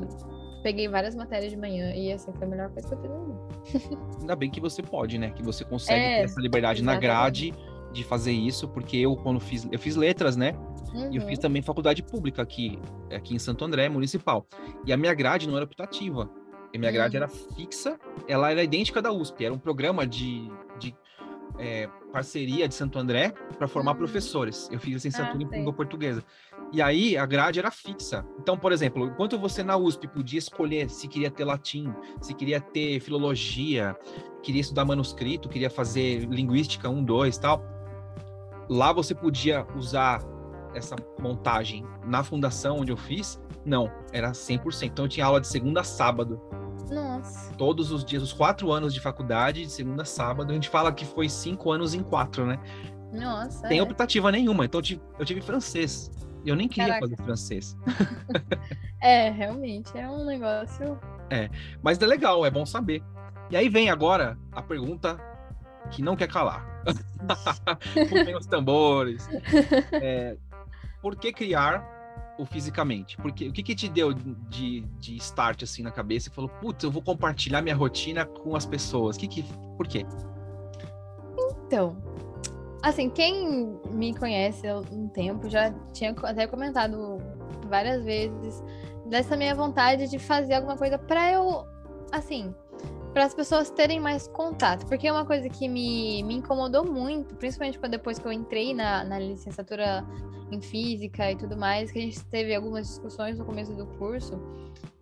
peguei 0.62 0.86
várias 0.86 1.16
matérias 1.16 1.50
de 1.50 1.56
manhã 1.56 1.92
e 1.96 2.12
assim 2.12 2.32
foi 2.34 2.46
a 2.46 2.50
melhor 2.50 2.70
coisa 2.70 2.88
que 2.88 2.94
eu 2.94 3.50
fiz 3.64 3.90
Ainda 4.20 4.36
bem 4.36 4.48
que 4.48 4.60
você 4.60 4.82
pode, 4.82 5.18
né? 5.18 5.30
Que 5.30 5.42
você 5.42 5.64
consegue 5.64 6.00
é, 6.00 6.18
ter 6.18 6.24
essa 6.26 6.40
liberdade 6.40 6.80
exatamente. 6.80 7.02
na 7.02 7.14
grade 7.14 7.54
de 7.92 8.04
fazer 8.04 8.32
isso, 8.32 8.68
porque 8.68 8.96
eu, 8.96 9.16
quando 9.16 9.40
fiz, 9.40 9.66
eu 9.70 9.78
fiz 9.78 9.96
letras, 9.96 10.36
né? 10.36 10.54
Uhum. 10.92 11.12
E 11.12 11.16
eu 11.16 11.22
fiz 11.22 11.38
uhum. 11.38 11.42
também 11.42 11.62
faculdade 11.62 12.02
pública 12.02 12.42
aqui, 12.42 12.78
aqui 13.10 13.34
em 13.34 13.38
Santo 13.38 13.64
André, 13.64 13.88
municipal. 13.88 14.46
E 14.84 14.92
a 14.92 14.96
minha 14.96 15.14
grade 15.14 15.48
não 15.48 15.56
era 15.56 15.64
optativa. 15.64 16.30
A 16.74 16.78
minha 16.78 16.92
grade 16.92 17.16
uhum. 17.16 17.22
era 17.22 17.28
fixa, 17.28 17.98
ela 18.26 18.50
era 18.50 18.62
idêntica 18.62 19.00
da 19.00 19.10
USP. 19.10 19.44
Era 19.44 19.54
um 19.54 19.58
programa 19.58 20.06
de, 20.06 20.50
de 20.78 20.94
é, 21.58 21.88
parceria 22.12 22.68
de 22.68 22.74
Santo 22.74 22.98
André 22.98 23.32
para 23.56 23.66
formar 23.66 23.92
uhum. 23.92 23.98
professores. 23.98 24.68
Eu 24.70 24.78
fiz 24.78 24.94
licenciatura 24.94 25.38
ah, 25.38 25.54
em 25.54 25.58
língua 25.58 25.72
portuguesa. 25.72 26.22
E 26.70 26.82
aí 26.82 27.16
a 27.16 27.24
grade 27.24 27.58
era 27.58 27.70
fixa. 27.70 28.26
Então, 28.38 28.58
por 28.58 28.72
exemplo, 28.72 29.06
enquanto 29.06 29.38
você 29.38 29.62
na 29.62 29.76
USP 29.76 30.06
podia 30.06 30.38
escolher 30.38 30.90
se 30.90 31.08
queria 31.08 31.30
ter 31.30 31.44
latim, 31.44 31.92
se 32.20 32.34
queria 32.34 32.60
ter 32.60 33.00
filologia, 33.00 33.96
queria 34.42 34.60
estudar 34.60 34.84
manuscrito, 34.84 35.48
queria 35.48 35.70
fazer 35.70 36.26
linguística 36.26 36.88
1, 36.88 37.04
2 37.04 37.38
tal, 37.38 37.64
lá 38.68 38.92
você 38.92 39.14
podia 39.14 39.66
usar 39.76 40.20
essa 40.74 40.96
montagem 41.18 41.84
na 42.04 42.22
fundação 42.22 42.78
onde 42.78 42.92
eu 42.92 42.96
fiz, 42.96 43.40
não, 43.64 43.90
era 44.12 44.32
100%. 44.32 44.84
Então 44.84 45.04
eu 45.04 45.08
tinha 45.08 45.26
aula 45.26 45.40
de 45.40 45.46
segunda 45.46 45.80
a 45.80 45.84
sábado. 45.84 46.40
Nossa. 46.90 47.52
Todos 47.54 47.90
os 47.92 48.04
dias, 48.04 48.22
os 48.22 48.32
quatro 48.32 48.72
anos 48.72 48.94
de 48.94 49.00
faculdade, 49.00 49.62
de 49.62 49.70
segunda 49.70 50.02
a 50.02 50.06
sábado. 50.06 50.50
A 50.50 50.54
gente 50.54 50.68
fala 50.68 50.92
que 50.92 51.04
foi 51.04 51.28
cinco 51.28 51.70
anos 51.70 51.94
em 51.94 52.02
quatro, 52.02 52.46
né? 52.46 52.58
Nossa. 53.12 53.66
Tem 53.68 53.78
é. 53.78 53.82
optativa 53.82 54.30
nenhuma. 54.30 54.64
Então 54.64 54.78
eu 54.78 54.82
tive, 54.82 55.02
eu 55.18 55.24
tive 55.24 55.40
francês. 55.40 56.10
Eu 56.46 56.56
nem 56.56 56.68
queria 56.68 56.94
Caraca. 56.94 57.08
fazer 57.08 57.22
francês. 57.22 57.76
é, 59.02 59.30
realmente, 59.30 59.96
é 59.96 60.08
um 60.08 60.24
negócio. 60.24 60.98
É, 61.30 61.50
mas 61.82 62.00
é 62.00 62.06
legal, 62.06 62.46
é 62.46 62.50
bom 62.50 62.64
saber. 62.64 63.02
E 63.50 63.56
aí 63.56 63.68
vem 63.68 63.90
agora 63.90 64.38
a 64.52 64.62
pergunta 64.62 65.18
que 65.90 66.02
não 66.02 66.16
quer 66.16 66.28
calar. 66.28 66.77
Os 68.38 68.46
tambores. 68.46 69.28
É, 69.92 70.36
por 71.00 71.16
que 71.16 71.32
criar 71.32 71.84
o 72.38 72.46
fisicamente? 72.46 73.16
Porque 73.16 73.48
o 73.48 73.52
que, 73.52 73.62
que 73.62 73.74
te 73.74 73.88
deu 73.88 74.12
de, 74.12 74.80
de 74.98 75.16
start 75.16 75.62
assim 75.62 75.82
na 75.82 75.90
cabeça 75.90 76.28
e 76.28 76.32
falou, 76.32 76.48
putz, 76.48 76.84
eu 76.84 76.90
vou 76.90 77.02
compartilhar 77.02 77.62
minha 77.62 77.74
rotina 77.74 78.24
com 78.24 78.54
as 78.54 78.64
pessoas? 78.64 79.16
Que 79.16 79.26
que, 79.26 79.42
por 79.76 79.86
quê? 79.86 80.06
Então, 81.66 81.96
assim, 82.82 83.10
quem 83.10 83.78
me 83.90 84.14
conhece 84.14 84.66
há 84.66 84.78
um 84.78 85.08
tempo 85.08 85.48
já 85.48 85.72
tinha 85.92 86.14
até 86.22 86.46
comentado 86.46 87.18
várias 87.68 88.04
vezes 88.04 88.62
dessa 89.06 89.36
minha 89.36 89.54
vontade 89.54 90.08
de 90.08 90.18
fazer 90.18 90.54
alguma 90.54 90.76
coisa 90.76 90.98
para 90.98 91.32
eu, 91.32 91.64
assim, 92.12 92.54
para 93.18 93.26
as 93.26 93.34
pessoas 93.34 93.68
terem 93.68 93.98
mais 93.98 94.28
contato, 94.28 94.86
porque 94.86 95.08
é 95.08 95.12
uma 95.12 95.24
coisa 95.24 95.48
que 95.48 95.68
me, 95.68 96.22
me 96.22 96.34
incomodou 96.34 96.86
muito, 96.86 97.34
principalmente 97.34 97.76
quando 97.76 97.90
depois 97.90 98.16
que 98.16 98.24
eu 98.24 98.30
entrei 98.30 98.72
na, 98.72 99.02
na 99.02 99.18
licenciatura 99.18 100.06
em 100.52 100.60
física 100.60 101.32
e 101.32 101.34
tudo 101.34 101.56
mais, 101.56 101.90
que 101.90 101.98
a 101.98 102.02
gente 102.02 102.24
teve 102.26 102.54
algumas 102.54 102.86
discussões 102.86 103.36
no 103.36 103.44
começo 103.44 103.74
do 103.74 103.86
curso, 103.98 104.40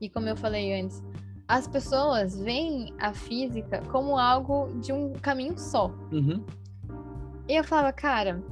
e 0.01 0.09
como 0.09 0.31
eu 0.31 0.35
falei 0.35 0.81
antes, 0.81 1.05
as 1.47 1.69
pessoas 1.69 2.41
veem 2.41 2.95
a 2.99 3.13
física 3.13 3.83
como 3.93 4.19
algo 4.19 4.73
de 4.81 4.95
um 4.95 5.13
caminho 5.13 5.59
só. 5.59 5.89
Uhum. 6.11 6.43
E 7.47 7.55
eu 7.55 7.65
falava, 7.65 7.93
cara, 7.93 8.43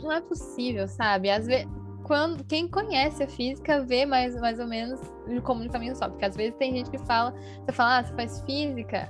não 0.00 0.12
é 0.12 0.20
possível, 0.20 0.86
sabe? 0.86 1.28
Às 1.28 1.48
vezes, 1.48 1.66
quando 2.10 2.42
quem 2.42 2.66
conhece 2.66 3.22
a 3.22 3.28
física 3.28 3.84
vê 3.84 4.04
mais, 4.04 4.34
mais 4.40 4.58
ou 4.58 4.66
menos 4.66 5.00
como 5.44 5.62
um 5.62 5.68
caminho 5.68 5.94
só, 5.94 6.08
porque 6.08 6.24
às 6.24 6.34
vezes 6.34 6.56
tem 6.58 6.74
gente 6.74 6.90
que 6.90 6.98
fala, 6.98 7.32
você 7.64 7.70
fala, 7.70 7.98
ah, 7.98 8.04
você 8.04 8.12
faz 8.14 8.40
física, 8.40 9.08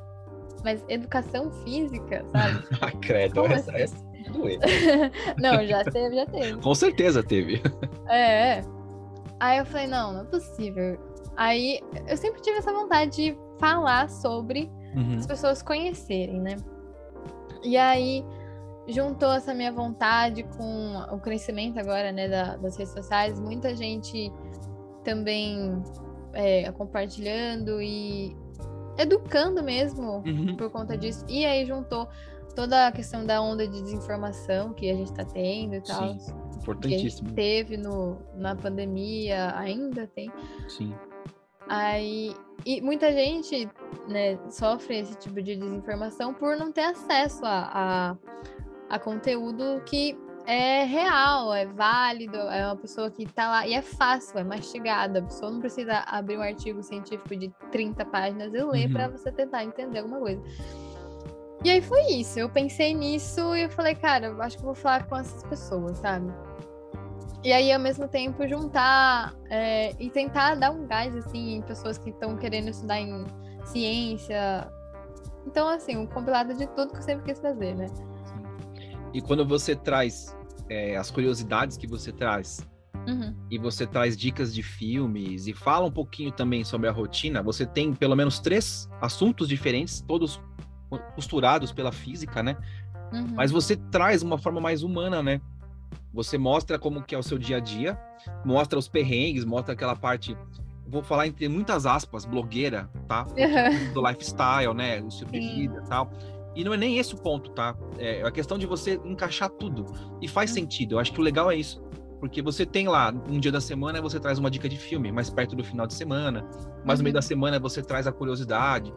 mas 0.63 0.85
educação 0.87 1.51
física, 1.65 2.23
sabe? 2.31 2.63
ah, 2.79 2.93
credo, 3.01 3.41
Como 3.41 3.55
essa, 3.55 3.71
assim? 3.71 3.85
essa 3.85 4.11
não, 5.41 5.67
já 5.67 5.83
teve, 5.83 6.15
já 6.15 6.27
teve. 6.27 6.61
Com 6.61 6.75
certeza 6.75 7.23
teve. 7.23 7.63
É. 8.07 8.61
Aí 9.41 9.57
eu 9.57 9.65
falei, 9.65 9.87
não, 9.87 10.13
não 10.13 10.21
é 10.21 10.25
possível. 10.25 10.99
Aí 11.39 11.81
eu 12.07 12.19
sempre 12.19 12.43
tive 12.43 12.59
essa 12.59 12.71
vontade 12.71 13.13
de 13.13 13.39
falar 13.59 14.11
sobre 14.11 14.71
uhum. 14.95 15.17
as 15.17 15.27
pessoas 15.27 15.63
conhecerem, 15.63 16.39
né? 16.39 16.57
E 17.63 17.79
aí 17.79 18.23
juntou 18.89 19.33
essa 19.33 19.55
minha 19.55 19.73
vontade 19.73 20.43
com 20.43 20.97
o 21.13 21.19
crescimento 21.19 21.79
agora, 21.79 22.13
né, 22.13 22.29
da, 22.29 22.57
das 22.57 22.77
redes 22.77 22.93
sociais, 22.93 23.39
muita 23.39 23.75
gente 23.75 24.33
também 25.05 25.83
é, 26.33 26.71
compartilhando 26.73 27.81
e 27.81 28.37
educando 28.99 29.63
mesmo 29.63 30.23
uhum. 30.27 30.57
por 30.57 30.71
conta 30.71 30.97
disso. 30.97 31.25
E 31.29 31.45
aí 31.45 31.65
juntou 31.65 32.09
toda 32.55 32.89
a 32.89 32.93
questão 32.93 33.25
da 33.25 33.41
onda 33.41 33.67
de 33.67 33.81
desinformação 33.81 34.73
que 34.73 34.91
a 34.91 34.95
gente 34.95 35.11
está 35.11 35.25
tendo 35.25 35.75
e 35.75 35.81
tal. 35.81 36.19
Sim, 36.19 36.35
importantíssimo. 36.57 37.29
Que 37.29 37.35
teve 37.35 37.77
no, 37.77 38.19
na 38.35 38.55
pandemia, 38.55 39.57
ainda 39.57 40.07
tem. 40.07 40.31
Sim. 40.69 40.95
Aí, 41.69 42.35
e 42.67 42.81
muita 42.81 43.13
gente 43.13 43.69
né, 44.09 44.39
sofre 44.51 44.99
esse 44.99 45.17
tipo 45.17 45.41
de 45.41 45.55
desinformação 45.55 46.35
por 46.35 46.57
não 46.57 46.73
ter 46.73 46.83
acesso 46.83 47.45
a, 47.45 47.71
a, 47.73 48.17
a 48.91 48.99
conteúdo 48.99 49.81
que 49.87 50.19
é 50.47 50.85
real, 50.85 51.55
é 51.55 51.65
válido, 51.65 52.37
é 52.37 52.67
uma 52.67 52.77
pessoa 52.77 53.11
que 53.11 53.25
tá 53.25 53.49
lá 53.49 53.67
e 53.67 53.73
é 53.73 53.83
fácil, 53.83 54.39
é 54.39 54.45
mastigada. 54.45 55.21
A 55.21 55.23
pessoa 55.23 55.51
não 55.51 55.61
precisa 55.61 55.99
abrir 56.07 56.37
um 56.37 56.43
artigo 56.43 56.83
científico 56.83 57.37
de 57.37 57.53
30 57.71 58.05
páginas 58.07 58.53
e 58.53 58.63
ler 58.63 58.87
uhum. 58.87 58.93
para 58.93 59.09
você 59.09 59.31
tentar 59.31 59.65
entender 59.65 60.01
alguma 60.01 60.19
coisa. 60.19 60.43
E 61.63 61.71
aí 61.71 61.81
foi 61.81 62.03
isso. 62.15 62.39
Eu 62.39 62.49
pensei 62.49 62.93
nisso 62.95 63.55
e 63.55 63.63
eu 63.63 63.71
falei, 63.71 63.95
cara, 63.95 64.27
eu 64.27 64.43
acho 64.43 64.57
que 64.57 64.65
vou 64.65 64.75
falar 64.75 65.07
com 65.07 65.17
essas 65.17 65.43
pessoas, 65.45 65.99
sabe? 65.99 66.33
E 67.45 67.53
aí, 67.53 67.73
ao 67.73 67.81
mesmo 67.81 68.09
tempo, 68.09 68.47
juntar 68.49 69.35
é, 69.49 69.95
e 69.99 70.11
tentar 70.11 70.57
dar 70.57 70.73
um 70.73 70.87
gás, 70.87 71.15
assim, 71.17 71.55
em 71.57 71.63
pessoas 71.63 71.97
que 71.97 72.11
estão 72.11 72.37
querendo 72.37 72.69
estudar 72.69 73.01
em 73.01 73.25
ciência. 73.65 74.71
Então, 75.47 75.69
assim, 75.69 75.97
um 75.97 76.07
compilado 76.07 76.55
de 76.55 76.67
tudo 76.69 76.93
que 76.93 76.99
eu 76.99 77.03
sempre 77.03 77.33
quis 77.33 77.41
fazer, 77.41 77.75
né? 77.77 77.87
E 79.13 79.21
quando 79.21 79.45
você 79.45 79.75
traz 79.75 80.37
é, 80.69 80.97
as 80.97 81.11
curiosidades 81.11 81.77
que 81.77 81.87
você 81.87 82.13
traz, 82.13 82.67
uhum. 83.07 83.35
e 83.51 83.59
você 83.59 83.87
traz 83.87 84.17
dicas 84.17 84.55
de 84.55 84.63
filmes, 84.63 85.47
e 85.47 85.53
fala 85.53 85.87
um 85.87 85.91
pouquinho 85.91 86.31
também 86.31 86.65
sobre 86.65 86.89
a 86.89 86.93
rotina, 86.93 87.43
você 87.43 87.67
tem 87.67 87.93
pelo 87.93 88.15
menos 88.17 88.39
três 88.39 88.89
assuntos 89.01 89.49
diferentes, 89.49 90.01
todos 90.01 90.41
costurados 91.15 91.73
pela 91.73 91.93
física, 91.93 92.43
né? 92.43 92.57
Uhum. 93.13 93.35
Mas 93.35 93.51
você 93.51 93.77
traz 93.77 94.23
uma 94.23 94.39
forma 94.39 94.61
mais 94.61 94.83
humana, 94.83 95.23
né? 95.23 95.41
Você 96.13 96.37
mostra 96.39 96.79
como 96.79 97.03
que 97.03 97.15
é 97.15 97.19
o 97.19 97.23
seu 97.23 97.39
dia 97.39 97.59
a 97.59 97.61
dia, 97.61 97.99
mostra 98.45 98.79
os 98.79 98.89
perrengues, 98.89 99.45
mostra 99.45 99.75
aquela 99.75 99.95
parte, 99.95 100.37
vou 100.87 101.03
falar 101.03 101.27
entre 101.27 101.49
muitas 101.49 101.87
aspas, 101.87 102.25
blogueira, 102.25 102.91
tá? 103.07 103.27
Uhum. 103.27 103.93
Do 103.93 104.07
lifestyle, 104.07 104.75
né? 104.75 105.01
O 105.01 105.09
estilo 105.09 105.31
de 105.31 105.41
vida 105.41 105.83
e 105.85 105.89
tal. 105.89 106.11
E 106.61 106.65
não 106.65 106.75
é 106.75 106.77
nem 106.77 106.99
esse 106.99 107.15
o 107.15 107.17
ponto, 107.17 107.53
tá? 107.53 107.75
É 107.97 108.23
a 108.23 108.31
questão 108.31 108.59
de 108.59 108.67
você 108.67 109.01
encaixar 109.03 109.49
tudo. 109.49 109.87
E 110.21 110.29
faz 110.29 110.51
uhum. 110.51 110.57
sentido. 110.57 110.97
Eu 110.97 110.99
acho 110.99 111.11
que 111.11 111.19
o 111.19 111.23
legal 111.23 111.51
é 111.51 111.57
isso. 111.57 111.83
Porque 112.19 112.43
você 112.43 112.67
tem 112.67 112.87
lá, 112.87 113.11
um 113.31 113.41
dia 113.41 113.51
da 113.51 113.63
semana, 113.63 114.03
você 114.03 114.21
traz 114.21 114.39
uma 114.39 114.51
dica 114.51 114.69
de 114.69 114.77
filme, 114.77 115.11
mais 115.11 115.31
perto 115.31 115.57
do 115.57 115.65
final 115.65 115.87
de 115.87 115.95
semana. 115.95 116.47
Mas 116.85 116.99
no 116.99 117.05
meio 117.05 117.15
da 117.15 117.21
uhum. 117.21 117.23
semana 117.23 117.59
você 117.59 117.83
traz 117.83 118.07
a 118.07 118.13
curiosidade. 118.13 118.93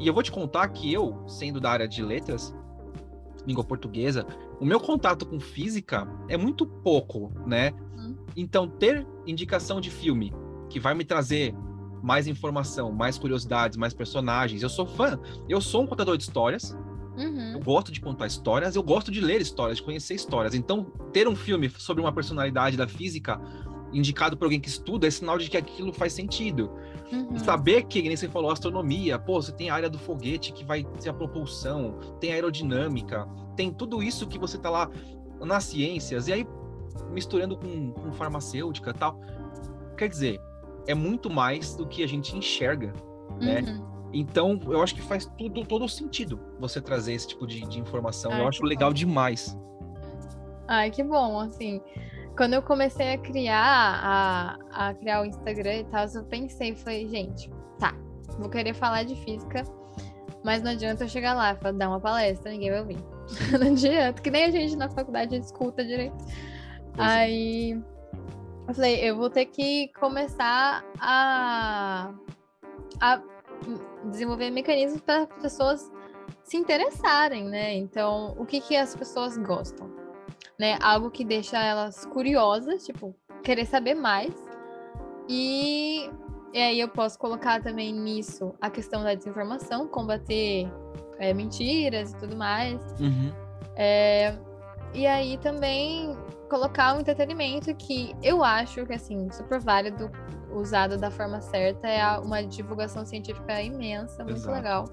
E 0.00 0.08
eu 0.08 0.14
vou 0.14 0.22
te 0.22 0.32
contar 0.32 0.66
que 0.68 0.90
eu, 0.90 1.22
sendo 1.28 1.60
da 1.60 1.70
área 1.70 1.86
de 1.86 2.02
letras, 2.02 2.56
língua 3.46 3.62
portuguesa, 3.62 4.26
o 4.58 4.64
meu 4.64 4.80
contato 4.80 5.26
com 5.26 5.38
física 5.38 6.08
é 6.30 6.38
muito 6.38 6.64
pouco, 6.64 7.30
né? 7.46 7.72
Uhum. 7.94 8.16
Então, 8.34 8.66
ter 8.66 9.06
indicação 9.26 9.82
de 9.82 9.90
filme 9.90 10.32
que 10.70 10.80
vai 10.80 10.94
me 10.94 11.04
trazer 11.04 11.54
mais 12.02 12.26
informação, 12.26 12.92
mais 12.92 13.18
curiosidades, 13.18 13.76
mais 13.76 13.92
personagens. 13.92 14.62
Eu 14.62 14.68
sou 14.68 14.86
fã, 14.86 15.18
eu 15.48 15.60
sou 15.60 15.82
um 15.82 15.86
contador 15.86 16.16
de 16.16 16.22
histórias. 16.22 16.74
Uhum. 17.16 17.52
Eu 17.54 17.60
gosto 17.60 17.90
de 17.90 18.00
contar 18.00 18.26
histórias, 18.26 18.76
eu 18.76 18.82
gosto 18.82 19.10
de 19.10 19.20
ler 19.20 19.40
histórias, 19.40 19.78
de 19.78 19.82
conhecer 19.82 20.14
histórias. 20.14 20.54
Então, 20.54 20.84
ter 21.12 21.26
um 21.26 21.34
filme 21.34 21.70
sobre 21.70 22.02
uma 22.02 22.12
personalidade 22.12 22.76
da 22.76 22.86
física 22.86 23.40
indicado 23.92 24.36
por 24.36 24.44
alguém 24.44 24.60
que 24.60 24.68
estuda 24.68 25.06
é 25.06 25.10
sinal 25.10 25.38
de 25.38 25.48
que 25.48 25.56
aquilo 25.56 25.92
faz 25.92 26.12
sentido. 26.12 26.70
Uhum. 27.10 27.38
Saber 27.38 27.84
que, 27.84 28.02
nem 28.02 28.16
você 28.16 28.28
falou, 28.28 28.50
astronomia, 28.50 29.18
pô, 29.18 29.40
você 29.40 29.52
tem 29.52 29.70
a 29.70 29.74
área 29.74 29.88
do 29.88 29.98
foguete 29.98 30.52
que 30.52 30.64
vai 30.64 30.86
ser 30.98 31.10
a 31.10 31.14
propulsão, 31.14 31.98
tem 32.20 32.32
a 32.32 32.34
aerodinâmica, 32.34 33.26
tem 33.54 33.72
tudo 33.72 34.02
isso 34.02 34.26
que 34.26 34.38
você 34.38 34.58
tá 34.58 34.68
lá 34.68 34.90
nas 35.40 35.64
ciências, 35.64 36.28
e 36.28 36.32
aí 36.32 36.46
misturando 37.12 37.56
com, 37.56 37.92
com 37.92 38.12
farmacêutica 38.12 38.90
e 38.90 38.94
tal. 38.94 39.20
Quer 39.96 40.08
dizer, 40.08 40.40
é 40.86 40.94
muito 40.94 41.30
mais 41.30 41.74
do 41.74 41.86
que 41.86 42.02
a 42.02 42.06
gente 42.06 42.36
enxerga, 42.36 42.92
né? 43.40 43.60
Uhum. 43.60 43.95
Então, 44.12 44.58
eu 44.66 44.82
acho 44.82 44.94
que 44.94 45.02
faz 45.02 45.26
tudo, 45.38 45.64
todo 45.64 45.88
sentido 45.88 46.38
você 46.58 46.80
trazer 46.80 47.12
esse 47.12 47.28
tipo 47.28 47.46
de, 47.46 47.60
de 47.62 47.80
informação. 47.80 48.32
Ai, 48.32 48.40
eu 48.40 48.48
acho 48.48 48.64
legal 48.64 48.90
bom. 48.90 48.94
demais. 48.94 49.56
Ai, 50.68 50.90
que 50.90 51.02
bom, 51.02 51.38
assim 51.40 51.80
quando 52.36 52.52
eu 52.52 52.62
comecei 52.62 53.14
a 53.14 53.18
criar 53.18 53.58
a, 54.02 54.88
a 54.88 54.94
criar 54.94 55.22
o 55.22 55.24
Instagram 55.24 55.76
e 55.76 55.84
tal, 55.84 56.06
eu 56.14 56.24
pensei, 56.24 56.74
falei, 56.74 57.08
gente, 57.08 57.50
tá, 57.78 57.94
vou 58.38 58.50
querer 58.50 58.74
falar 58.74 59.04
de 59.04 59.16
física, 59.16 59.64
mas 60.44 60.62
não 60.62 60.72
adianta 60.72 61.04
eu 61.04 61.08
chegar 61.08 61.34
lá 61.34 61.58
e 61.58 61.72
dar 61.72 61.88
uma 61.88 62.00
palestra, 62.00 62.52
ninguém 62.52 62.70
vai 62.70 62.80
ouvir. 62.80 62.98
não 63.58 63.68
adianta, 63.68 64.20
que 64.20 64.30
nem 64.30 64.44
a 64.44 64.50
gente 64.50 64.76
na 64.76 64.88
faculdade 64.88 65.34
escuta 65.34 65.82
direito. 65.82 66.16
Pois 66.94 67.08
é. 67.08 67.12
Aí 67.12 67.72
é. 67.72 68.68
eu 68.68 68.74
falei, 68.74 69.10
eu 69.10 69.16
vou 69.16 69.30
ter 69.30 69.46
que 69.46 69.88
começar 69.98 70.84
a, 71.00 72.12
a 73.00 73.22
desenvolver 74.10 74.50
mecanismos 74.50 75.00
para 75.00 75.22
as 75.22 75.42
pessoas 75.42 75.92
se 76.44 76.56
interessarem, 76.56 77.44
né? 77.44 77.74
Então, 77.74 78.34
o 78.38 78.44
que, 78.44 78.60
que 78.60 78.76
as 78.76 78.94
pessoas 78.94 79.36
gostam? 79.36 80.06
né? 80.58 80.78
Algo 80.80 81.10
que 81.10 81.24
deixa 81.24 81.58
elas 81.58 82.04
curiosas, 82.06 82.84
tipo, 82.84 83.14
querer 83.42 83.66
saber 83.66 83.94
mais. 83.94 84.34
E, 85.28 86.08
e 86.52 86.58
aí 86.58 86.80
eu 86.80 86.88
posso 86.88 87.18
colocar 87.18 87.62
também 87.62 87.92
nisso 87.92 88.54
a 88.60 88.70
questão 88.70 89.02
da 89.02 89.14
desinformação, 89.14 89.86
combater 89.88 90.70
é, 91.18 91.34
mentiras 91.34 92.12
e 92.12 92.16
tudo 92.16 92.36
mais. 92.36 92.80
Uhum. 93.00 93.32
É, 93.76 94.36
e 94.94 95.06
aí 95.06 95.36
também 95.38 96.16
colocar 96.46 96.94
um 96.94 97.00
entretenimento 97.00 97.74
que 97.74 98.14
eu 98.22 98.42
acho 98.42 98.86
que, 98.86 98.94
assim, 98.94 99.30
super 99.30 99.60
válido, 99.60 100.10
usado 100.50 100.96
da 100.96 101.10
forma 101.10 101.40
certa, 101.40 101.88
é 101.88 102.18
uma 102.18 102.42
divulgação 102.42 103.04
científica 103.04 103.60
imensa, 103.60 104.24
muito 104.24 104.38
Exato. 104.38 104.54
legal. 104.54 104.84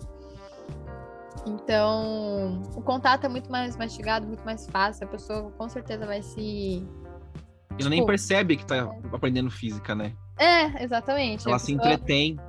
Então, 1.45 2.61
o 2.75 2.81
contato 2.81 3.25
é 3.25 3.29
muito 3.29 3.51
mais 3.51 3.75
mastigado, 3.75 4.25
muito 4.25 4.43
mais 4.45 4.65
fácil. 4.67 5.05
A 5.05 5.09
pessoa 5.09 5.51
com 5.51 5.67
certeza 5.67 6.05
vai 6.05 6.21
se. 6.21 6.41
E 6.41 7.75
tipo, 7.77 7.89
nem 7.89 8.05
percebe 8.05 8.55
que 8.55 8.65
tá 8.65 8.77
é. 8.77 9.15
aprendendo 9.15 9.49
física, 9.49 9.93
né? 9.93 10.13
É, 10.37 10.83
exatamente. 10.83 11.47
Ela 11.47 11.59
se 11.59 11.73
entretém. 11.73 12.39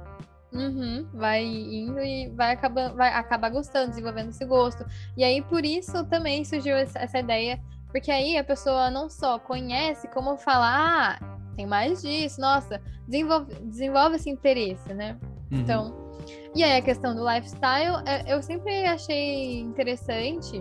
Uhum, 0.52 1.08
vai 1.12 1.44
indo 1.44 1.98
e 1.98 2.28
vai 2.28 2.52
acabar, 2.52 2.94
vai 2.94 3.08
acabar 3.12 3.48
gostando, 3.48 3.90
desenvolvendo 3.90 4.28
esse 4.28 4.44
gosto. 4.44 4.86
E 5.16 5.24
aí, 5.24 5.42
por 5.42 5.64
isso 5.64 6.04
também 6.04 6.44
surgiu 6.44 6.76
essa 6.76 7.18
ideia, 7.18 7.60
porque 7.94 8.10
aí 8.10 8.36
a 8.36 8.42
pessoa 8.42 8.90
não 8.90 9.08
só 9.08 9.38
conhece 9.38 10.08
como 10.08 10.36
falar, 10.36 11.16
ah, 11.22 11.38
tem 11.54 11.64
mais 11.64 12.02
disso, 12.02 12.40
nossa, 12.40 12.82
desenvolve, 13.06 13.54
desenvolve 13.62 14.16
esse 14.16 14.28
interesse, 14.28 14.92
né? 14.92 15.16
Uhum. 15.52 15.60
Então, 15.60 16.10
e 16.56 16.64
aí 16.64 16.76
a 16.76 16.82
questão 16.82 17.14
do 17.14 17.24
lifestyle, 17.24 18.02
é, 18.04 18.34
eu 18.34 18.42
sempre 18.42 18.84
achei 18.84 19.60
interessante 19.60 20.60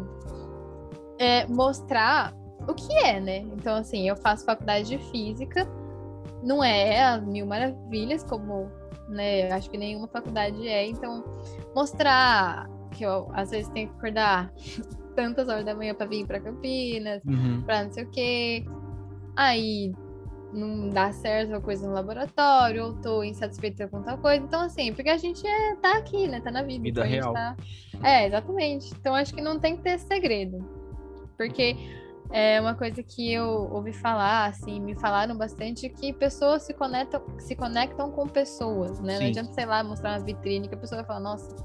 é, 1.17 1.47
mostrar 1.47 2.35
o 2.67 2.73
que 2.75 2.93
é, 2.99 3.19
né? 3.19 3.37
Então, 3.37 3.77
assim, 3.77 4.07
eu 4.07 4.15
faço 4.15 4.45
faculdade 4.45 4.89
de 4.89 4.99
física, 5.09 5.67
não 6.43 6.63
é 6.63 7.03
as 7.03 7.25
mil 7.25 7.47
maravilhas, 7.47 8.23
como 8.23 8.69
né? 9.09 9.51
Acho 9.51 9.71
que 9.71 9.77
nenhuma 9.77 10.07
faculdade 10.07 10.67
é. 10.67 10.85
Então, 10.85 11.23
mostrar 11.75 12.69
que 12.91 13.03
eu 13.03 13.27
às 13.33 13.49
vezes 13.49 13.69
tenho 13.69 13.89
que 13.89 13.95
acordar 13.97 14.53
tantas 15.15 15.47
horas 15.47 15.65
da 15.65 15.75
manhã 15.75 15.93
para 15.93 16.05
vir 16.05 16.25
para 16.25 16.39
Campinas, 16.39 17.23
uhum. 17.25 17.61
para 17.63 17.83
não 17.83 17.91
sei 17.91 18.03
o 18.03 18.09
quê. 18.09 18.65
Aí 19.35 19.91
não 20.53 20.89
dá 20.89 21.11
certo 21.11 21.55
a 21.55 21.61
coisa 21.61 21.87
no 21.87 21.93
laboratório, 21.93 22.85
ou 22.85 22.93
tô 22.93 23.23
insatisfeita 23.23 23.87
com 23.87 24.01
tal 24.01 24.17
coisa. 24.19 24.43
Então, 24.43 24.61
assim, 24.61 24.93
porque 24.93 25.09
a 25.09 25.17
gente 25.17 25.45
é, 25.45 25.75
tá 25.75 25.97
aqui, 25.97 26.27
né? 26.27 26.39
Tá 26.41 26.51
na 26.51 26.61
vida. 26.61 26.83
Vida 26.83 27.07
então 27.07 27.11
real. 27.11 27.33
Tá... 27.33 27.55
É, 28.03 28.27
exatamente. 28.27 28.93
Então, 28.99 29.15
acho 29.15 29.33
que 29.33 29.41
não 29.41 29.59
tem 29.59 29.75
que 29.75 29.83
ter 29.83 29.97
segredo. 29.99 30.57
Porque 31.37 31.75
é 32.31 32.61
uma 32.61 32.75
coisa 32.75 33.01
que 33.01 33.31
eu 33.31 33.69
ouvi 33.71 33.93
falar, 33.93 34.45
assim, 34.45 34.79
me 34.79 34.95
falaram 34.95 35.35
bastante, 35.35 35.89
que 35.89 36.13
pessoas 36.13 36.63
se 36.63 36.73
conectam, 36.73 37.21
se 37.39 37.55
conectam 37.55 38.11
com 38.11 38.27
pessoas, 38.27 38.99
né? 38.99 39.17
Sim. 39.17 39.23
Não 39.23 39.29
adianta, 39.29 39.53
sei 39.53 39.65
lá, 39.65 39.83
mostrar 39.83 40.17
uma 40.17 40.25
vitrine 40.25 40.67
que 40.67 40.75
a 40.75 40.77
pessoa 40.77 41.01
vai 41.01 41.07
falar, 41.07 41.19
nossa, 41.19 41.55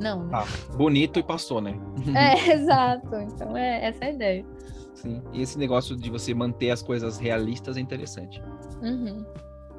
não. 0.00 0.28
Ah, 0.32 0.44
bonito 0.76 1.18
e 1.18 1.22
passou, 1.22 1.60
né? 1.60 1.78
É, 2.14 2.52
exato. 2.52 3.14
Então, 3.16 3.56
é 3.56 3.86
essa 3.86 4.04
é 4.04 4.08
a 4.08 4.12
ideia. 4.12 4.46
Sim. 4.94 5.22
E 5.32 5.42
esse 5.42 5.58
negócio 5.58 5.96
de 5.96 6.10
você 6.10 6.34
manter 6.34 6.70
as 6.70 6.82
coisas 6.82 7.18
realistas 7.18 7.76
é 7.76 7.80
interessante. 7.80 8.42
Uhum. 8.82 9.24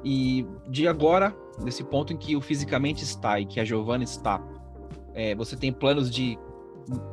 E 0.04 0.46
de 0.68 0.88
agora, 0.88 1.34
nesse 1.62 1.84
ponto 1.84 2.12
em 2.12 2.16
que 2.16 2.34
o 2.34 2.40
fisicamente 2.40 3.04
está 3.04 3.38
e 3.38 3.46
que 3.46 3.60
a 3.60 3.64
Giovana 3.64 4.02
está, 4.02 4.42
é, 5.14 5.34
você 5.34 5.56
tem 5.56 5.72
planos 5.72 6.10
de 6.10 6.38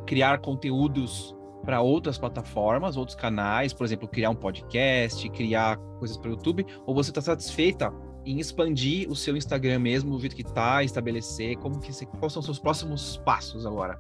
criar 0.06 0.40
conteúdos 0.40 1.36
para 1.64 1.82
outras 1.82 2.18
plataformas, 2.18 2.98
outros 2.98 3.16
canais, 3.16 3.74
por 3.74 3.84
exemplo, 3.84 4.08
criar 4.08 4.30
um 4.30 4.36
podcast, 4.36 5.30
criar 5.30 5.78
coisas 6.00 6.18
para 6.18 6.30
o 6.30 6.32
YouTube, 6.32 6.66
ou 6.86 6.96
você 6.96 7.12
está 7.12 7.22
satisfeita 7.22 7.94
em 8.30 8.40
expandir 8.40 9.10
o 9.10 9.16
seu 9.16 9.36
Instagram 9.36 9.80
mesmo, 9.80 10.16
o 10.16 10.20
jeito 10.20 10.36
que 10.36 10.44
está, 10.44 10.84
estabelecer, 10.84 11.58
como 11.58 11.80
que 11.80 11.92
quais 12.06 12.34
são 12.34 12.40
os 12.40 12.46
seus 12.46 12.60
próximos 12.60 13.18
passos 13.18 13.66
agora? 13.66 14.00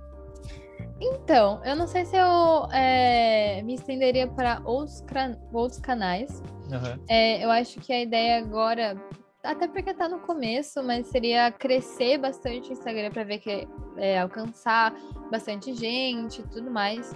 Então, 1.01 1.61
eu 1.63 1.75
não 1.75 1.87
sei 1.87 2.05
se 2.05 2.15
eu 2.15 2.67
é, 2.71 3.61
me 3.63 3.73
estenderia 3.73 4.27
para 4.27 4.61
outros, 4.65 5.03
outros 5.51 5.79
canais. 5.79 6.43
Uhum. 6.69 7.03
É, 7.09 7.43
eu 7.43 7.49
acho 7.49 7.79
que 7.79 7.91
a 7.91 8.01
ideia 8.01 8.37
agora, 8.37 9.01
até 9.43 9.67
porque 9.67 9.89
está 9.89 10.07
no 10.07 10.19
começo, 10.19 10.83
mas 10.83 11.07
seria 11.07 11.51
crescer 11.51 12.17
bastante 12.17 12.69
o 12.69 12.73
Instagram 12.73 13.11
para 13.11 13.23
ver 13.23 13.39
que 13.39 13.67
é, 13.97 14.19
alcançar 14.19 14.93
bastante 15.31 15.73
gente 15.73 16.41
e 16.41 16.47
tudo 16.49 16.69
mais. 16.69 17.13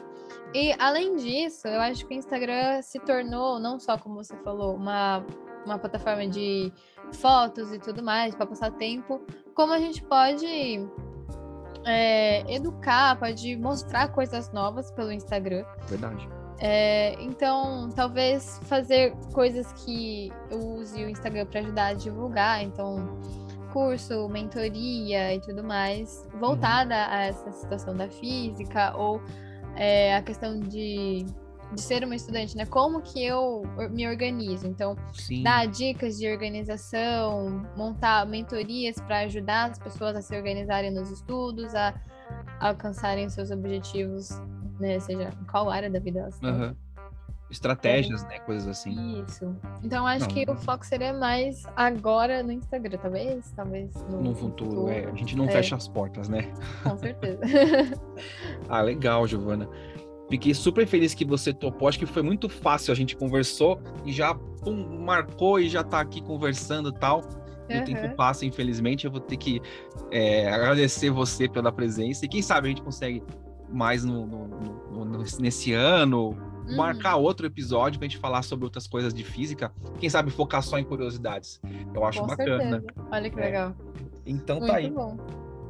E 0.54 0.74
além 0.80 1.16
disso, 1.16 1.68
eu 1.68 1.82
acho 1.82 2.06
que 2.08 2.16
o 2.16 2.18
Instagram 2.18 2.82
se 2.82 3.00
tornou, 3.00 3.60
não 3.60 3.80
só 3.80 3.98
como 3.98 4.16
você 4.16 4.36
falou, 4.38 4.76
uma, 4.76 5.26
uma 5.66 5.78
plataforma 5.78 6.28
de 6.28 6.72
fotos 7.14 7.72
e 7.74 7.80
tudo 7.80 8.04
mais, 8.04 8.36
para 8.36 8.46
passar 8.46 8.72
tempo, 8.72 9.22
como 9.54 9.74
a 9.74 9.80
gente 9.80 10.04
pode 10.04 10.46
é, 11.86 12.54
educar, 12.54 13.18
pode 13.18 13.56
mostrar 13.58 14.10
coisas 14.10 14.52
novas 14.52 14.92
pelo 14.92 15.12
Instagram. 15.12 15.66
Verdade. 15.88 16.28
É, 16.60 17.22
então, 17.22 17.90
talvez 17.96 18.60
fazer 18.64 19.14
coisas 19.34 19.72
que 19.74 20.32
eu 20.50 20.60
use 20.60 21.04
o 21.04 21.10
Instagram 21.10 21.46
para 21.46 21.60
ajudar 21.60 21.88
a 21.88 21.94
divulgar. 21.94 22.64
Então, 22.64 23.20
curso, 23.74 24.30
mentoria 24.30 25.34
e 25.34 25.42
tudo 25.42 25.64
mais, 25.64 26.26
voltada 26.40 26.94
uhum. 26.96 27.12
a 27.12 27.24
essa 27.24 27.52
situação 27.52 27.98
da 27.98 28.08
física 28.08 28.96
ou 28.96 29.20
é, 29.76 30.16
a 30.16 30.22
questão 30.22 30.60
de 30.60 31.26
de 31.74 31.82
ser 31.82 32.04
uma 32.04 32.16
estudante, 32.16 32.56
né? 32.56 32.66
Como 32.66 33.02
que 33.02 33.24
eu 33.24 33.64
me 33.92 34.08
organizo? 34.08 34.68
Então, 34.68 34.96
Sim. 35.14 35.44
dar 35.44 35.68
dicas 35.68 36.18
de 36.18 36.32
organização, 36.32 37.66
montar 37.76 38.26
mentorias 38.26 38.96
para 38.98 39.20
ajudar 39.20 39.72
as 39.72 39.80
pessoas 39.80 40.16
a 40.16 40.22
se 40.22 40.36
organizarem 40.36 40.92
nos 40.92 41.10
estudos, 41.10 41.74
a, 41.76 41.94
alcançarem 42.60 43.30
seus 43.30 43.52
objetivos, 43.52 44.30
né? 44.80 45.00
Seja 45.00 45.30
em 45.30 45.46
qual 45.46 45.70
área 45.70 45.90
da 45.90 46.00
vida 46.00 46.20
elas 46.20 46.36
estão. 46.36 46.50
Uhum. 46.50 46.76
Estratégias, 47.54 48.24
é. 48.24 48.28
né? 48.30 48.40
Coisas 48.40 48.68
assim. 48.68 49.24
Isso. 49.24 49.56
Então, 49.84 50.08
acho 50.08 50.28
não, 50.28 50.34
que 50.34 50.46
não. 50.46 50.56
o 50.56 50.58
foco 50.58 50.84
seria 50.84 51.14
mais 51.14 51.64
agora 51.76 52.42
no 52.42 52.52
Instagram, 52.52 52.98
talvez? 52.98 53.52
Talvez 53.56 53.94
no, 54.10 54.22
no 54.22 54.36
futuro. 54.36 54.72
futuro. 54.72 54.90
É, 54.90 55.06
a 55.06 55.14
gente 55.14 55.36
não 55.38 55.46
é. 55.46 55.52
fecha 55.52 55.76
as 55.76 55.88
portas, 55.88 56.28
né? 56.28 56.52
Com 56.82 56.98
certeza. 56.98 57.42
ah, 58.68 58.82
legal, 58.82 59.28
Giovana. 59.28 59.70
Fiquei 60.34 60.52
super 60.56 60.88
feliz 60.88 61.14
que 61.14 61.24
você 61.24 61.54
topou. 61.54 61.88
Acho 61.88 62.00
que 62.00 62.08
foi 62.08 62.24
muito 62.24 62.50
fácil. 62.50 62.92
A 62.92 62.96
gente 62.96 63.16
conversou 63.16 63.80
e 64.04 64.12
já 64.12 64.34
pum, 64.34 65.00
marcou 65.06 65.60
e 65.60 65.70
já 65.70 65.84
tá 65.84 66.00
aqui 66.00 66.24
conversando 66.24 66.90
e 66.90 66.94
tal. 66.94 67.20
Uhum. 67.70 67.80
O 67.80 67.86
tempo 67.86 68.16
passa, 68.16 68.44
infelizmente. 68.44 69.06
Eu 69.06 69.12
vou 69.12 69.20
ter 69.20 69.38
que 69.38 69.62
é, 70.10 70.52
agradecer 70.52 71.12
você 71.12 71.48
pela 71.48 71.72
presença. 71.72 72.26
E 72.26 72.28
quem 72.28 72.42
sabe 72.42 72.66
a 72.66 72.70
gente 72.70 72.82
consegue 72.82 73.22
mais 73.70 74.04
no, 74.04 74.26
no, 74.26 75.06
no, 75.06 75.24
nesse 75.40 75.72
ano, 75.72 76.30
uhum. 76.30 76.78
marcar 76.78 77.18
outro 77.18 77.46
episódio 77.46 78.00
pra 78.00 78.08
gente 78.08 78.18
falar 78.18 78.42
sobre 78.42 78.66
outras 78.66 78.88
coisas 78.88 79.14
de 79.14 79.24
física. 79.24 79.72
Quem 80.00 80.10
sabe 80.10 80.32
focar 80.32 80.64
só 80.64 80.80
em 80.80 80.84
curiosidades. 80.84 81.62
Eu 81.94 82.04
acho 82.04 82.22
Com 82.22 82.26
bacana. 82.26 82.82
Certeza. 82.82 82.86
Olha 83.12 83.30
que 83.30 83.40
é. 83.40 83.46
legal. 83.46 83.76
Então 84.26 84.60
tá 84.62 84.66
Muito 84.66 84.72
tá 84.72 84.78
aí. 84.78 84.90
Bom. 84.90 85.16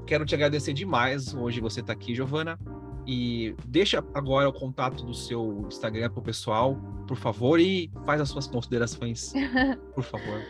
Quero 0.08 0.26
te 0.26 0.34
agradecer 0.34 0.72
demais 0.72 1.34
hoje 1.34 1.60
você 1.60 1.84
tá 1.84 1.92
aqui, 1.92 2.16
Giovana. 2.16 2.58
E 3.06 3.56
deixa 3.66 4.04
agora 4.14 4.48
o 4.48 4.54
contato 4.54 5.06
do 5.06 5.14
seu 5.14 5.66
Instagram 5.68 6.10
pro 6.10 6.22
pessoal, 6.22 6.78
por 7.08 7.18
favor, 7.18 7.60
e 7.60 7.92
faz 8.06 8.22
as 8.22 8.30
suas 8.30 8.48
considerações, 8.48 9.34
por 9.94 10.04
favor. 10.04 10.42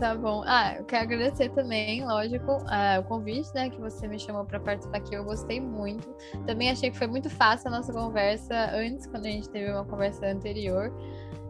Tá 0.00 0.14
bom. 0.14 0.42
Ah, 0.46 0.76
eu 0.78 0.84
quero 0.84 1.02
agradecer 1.02 1.50
também, 1.50 2.04
lógico, 2.06 2.52
uh, 2.52 3.00
o 3.00 3.02
convite, 3.04 3.48
né, 3.54 3.68
que 3.68 3.78
você 3.78 4.08
me 4.08 4.18
chamou 4.18 4.46
para 4.46 4.58
participar 4.58 4.96
aqui. 4.96 5.14
Eu 5.14 5.24
gostei 5.24 5.60
muito. 5.60 6.08
Também 6.46 6.70
achei 6.70 6.90
que 6.90 6.96
foi 6.96 7.06
muito 7.06 7.28
fácil 7.28 7.68
a 7.68 7.70
nossa 7.70 7.92
conversa 7.92 8.70
antes, 8.74 9.06
quando 9.06 9.26
a 9.26 9.30
gente 9.30 9.50
teve 9.50 9.70
uma 9.70 9.84
conversa 9.84 10.26
anterior. 10.26 10.90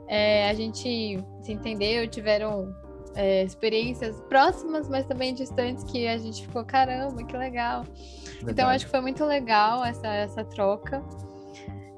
É, 0.09 0.51
a 0.51 0.55
gente 0.55 1.25
se 1.43 1.53
entendeu, 1.53 2.09
tiveram 2.09 2.75
é, 3.15 3.45
experiências 3.45 4.21
próximas, 4.29 4.89
mas 4.89 5.07
também 5.07 5.35
distantes, 5.35 5.85
que 5.85 6.07
a 6.07 6.19
gente 6.19 6.47
ficou, 6.47 6.65
caramba, 6.65 7.23
que 7.25 7.37
legal. 7.37 7.85
Verdade. 7.85 8.53
Então, 8.53 8.69
acho 8.69 8.85
que 8.85 8.91
foi 8.91 9.01
muito 9.01 9.25
legal 9.25 9.85
essa, 9.85 10.09
essa 10.09 10.45
troca. 10.45 11.03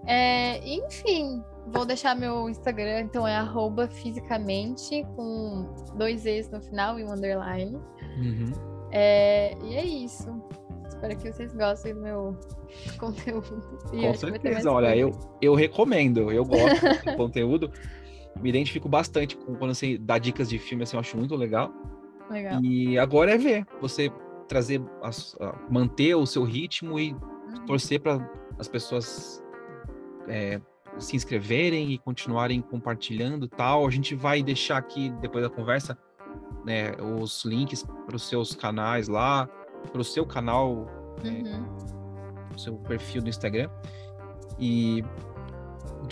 É, 0.06 0.58
enfim, 0.66 1.42
vou 1.66 1.84
deixar 1.84 2.16
meu 2.16 2.48
Instagram, 2.48 3.02
então 3.02 3.26
é 3.26 3.36
arroba 3.36 3.88
fisicamente, 3.88 5.04
com 5.16 5.72
dois 5.96 6.26
E's 6.26 6.50
no 6.50 6.60
final 6.60 6.98
e 6.98 7.04
um 7.04 7.12
underline. 7.12 7.76
Uhum. 8.16 8.52
É, 8.90 9.56
e 9.62 9.76
é 9.76 9.84
isso. 9.84 10.42
Espero 10.88 11.16
que 11.16 11.32
vocês 11.32 11.52
gostem 11.54 11.94
do 11.94 12.00
meu 12.00 12.36
conteúdo. 12.98 13.62
E 13.92 14.06
com 14.06 14.14
certeza, 14.14 14.70
olha, 14.70 14.96
eu, 14.96 15.10
eu 15.40 15.54
recomendo, 15.54 16.32
eu 16.32 16.44
gosto 16.44 17.04
do 17.04 17.16
conteúdo 17.16 17.72
me 18.40 18.48
identifico 18.48 18.88
bastante 18.88 19.36
com 19.36 19.54
quando 19.54 19.74
você 19.74 19.98
dá 19.98 20.18
dicas 20.18 20.48
de 20.48 20.58
filme, 20.58 20.82
assim, 20.82 20.96
eu 20.96 21.00
acho 21.00 21.16
muito 21.16 21.34
legal. 21.36 21.72
Legal. 22.30 22.62
E 22.62 22.98
agora 22.98 23.32
é 23.32 23.38
ver, 23.38 23.66
você 23.80 24.10
trazer, 24.48 24.82
as, 25.02 25.36
manter 25.70 26.14
o 26.14 26.26
seu 26.26 26.44
ritmo 26.44 26.98
e 26.98 27.12
uhum. 27.12 27.66
torcer 27.66 28.00
para 28.00 28.18
as 28.58 28.68
pessoas 28.68 29.42
é, 30.28 30.60
se 30.98 31.16
inscreverem 31.16 31.92
e 31.92 31.98
continuarem 31.98 32.60
compartilhando 32.60 33.48
tal. 33.48 33.86
A 33.86 33.90
gente 33.90 34.14
vai 34.14 34.42
deixar 34.42 34.76
aqui, 34.76 35.10
depois 35.20 35.44
da 35.44 35.50
conversa, 35.50 35.96
né, 36.64 36.92
os 37.00 37.44
links 37.44 37.84
para 38.06 38.16
os 38.16 38.28
seus 38.28 38.54
canais 38.54 39.08
lá, 39.08 39.46
para 39.90 40.00
o 40.00 40.04
seu 40.04 40.24
canal, 40.24 40.86
né, 41.22 41.42
uhum. 41.44 42.54
o 42.54 42.58
seu 42.58 42.74
perfil 42.76 43.22
do 43.22 43.28
Instagram. 43.28 43.70
E 44.58 45.04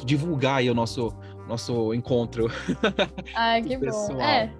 divulgar 0.04 0.56
aí 0.56 0.70
o 0.70 0.74
nosso 0.74 1.12
nosso 1.50 1.92
encontro. 1.92 2.46
Ai, 3.34 3.62
que 3.62 3.76
bom. 3.76 4.20
É. 4.20 4.52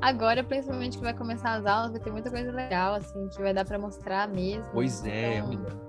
Agora, 0.00 0.42
principalmente 0.42 0.98
que 0.98 1.02
vai 1.02 1.14
começar 1.14 1.54
as 1.54 1.64
aulas, 1.64 1.92
vai 1.92 2.00
ter 2.00 2.10
muita 2.10 2.30
coisa 2.30 2.50
legal, 2.50 2.94
assim, 2.94 3.28
que 3.28 3.40
vai 3.40 3.54
dar 3.54 3.64
para 3.64 3.78
mostrar 3.78 4.28
mesmo. 4.28 4.64
Pois 4.72 5.04
é, 5.04 5.38
então, 5.38 5.80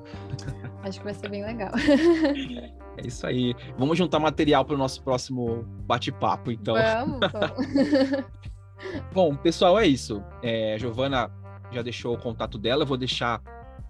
Acho 0.83 0.99
que 0.99 1.05
vai 1.05 1.13
ser 1.13 1.29
bem 1.29 1.43
legal. 1.43 1.71
É 2.95 3.07
isso 3.07 3.25
aí. 3.25 3.55
Vamos 3.75 3.97
juntar 3.97 4.19
material 4.19 4.63
para 4.63 4.75
o 4.75 4.77
nosso 4.77 5.01
próximo 5.01 5.63
bate-papo, 5.87 6.51
então. 6.51 6.75
Vamos, 6.75 7.19
vamos. 7.31 8.23
Bom, 9.11 9.35
pessoal, 9.35 9.79
é 9.79 9.87
isso. 9.87 10.23
É, 10.41 10.75
a 10.75 10.77
Giovana 10.77 11.31
já 11.71 11.81
deixou 11.81 12.13
o 12.13 12.17
contato 12.17 12.57
dela, 12.57 12.83
eu 12.83 12.87
vou 12.87 12.97
deixar 12.97 13.41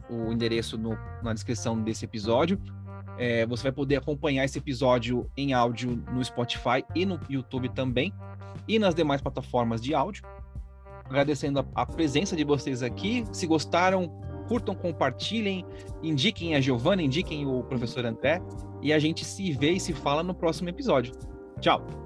o 0.09 0.31
endereço 0.31 0.77
no, 0.77 0.97
na 1.21 1.33
descrição 1.33 1.81
desse 1.81 2.05
episódio. 2.05 2.59
É, 3.17 3.45
você 3.45 3.63
vai 3.63 3.71
poder 3.71 3.97
acompanhar 3.97 4.43
esse 4.43 4.57
episódio 4.57 5.29
em 5.37 5.53
áudio 5.53 6.03
no 6.11 6.23
Spotify 6.23 6.83
e 6.95 7.05
no 7.05 7.19
YouTube 7.29 7.69
também, 7.69 8.13
e 8.67 8.79
nas 8.79 8.95
demais 8.95 9.21
plataformas 9.21 9.81
de 9.81 9.93
áudio. 9.93 10.23
Agradecendo 11.05 11.59
a, 11.59 11.65
a 11.75 11.85
presença 11.85 12.35
de 12.35 12.43
vocês 12.43 12.81
aqui. 12.81 13.23
Se 13.31 13.45
gostaram, 13.45 14.07
curtam, 14.47 14.75
compartilhem, 14.75 15.65
indiquem 16.01 16.55
a 16.55 16.61
Giovana, 16.61 17.01
indiquem 17.01 17.45
o 17.45 17.63
professor 17.63 18.05
André, 18.05 18.41
e 18.81 18.91
a 18.91 18.99
gente 18.99 19.23
se 19.23 19.51
vê 19.53 19.71
e 19.71 19.79
se 19.79 19.93
fala 19.93 20.23
no 20.23 20.33
próximo 20.33 20.69
episódio. 20.69 21.13
Tchau! 21.59 22.02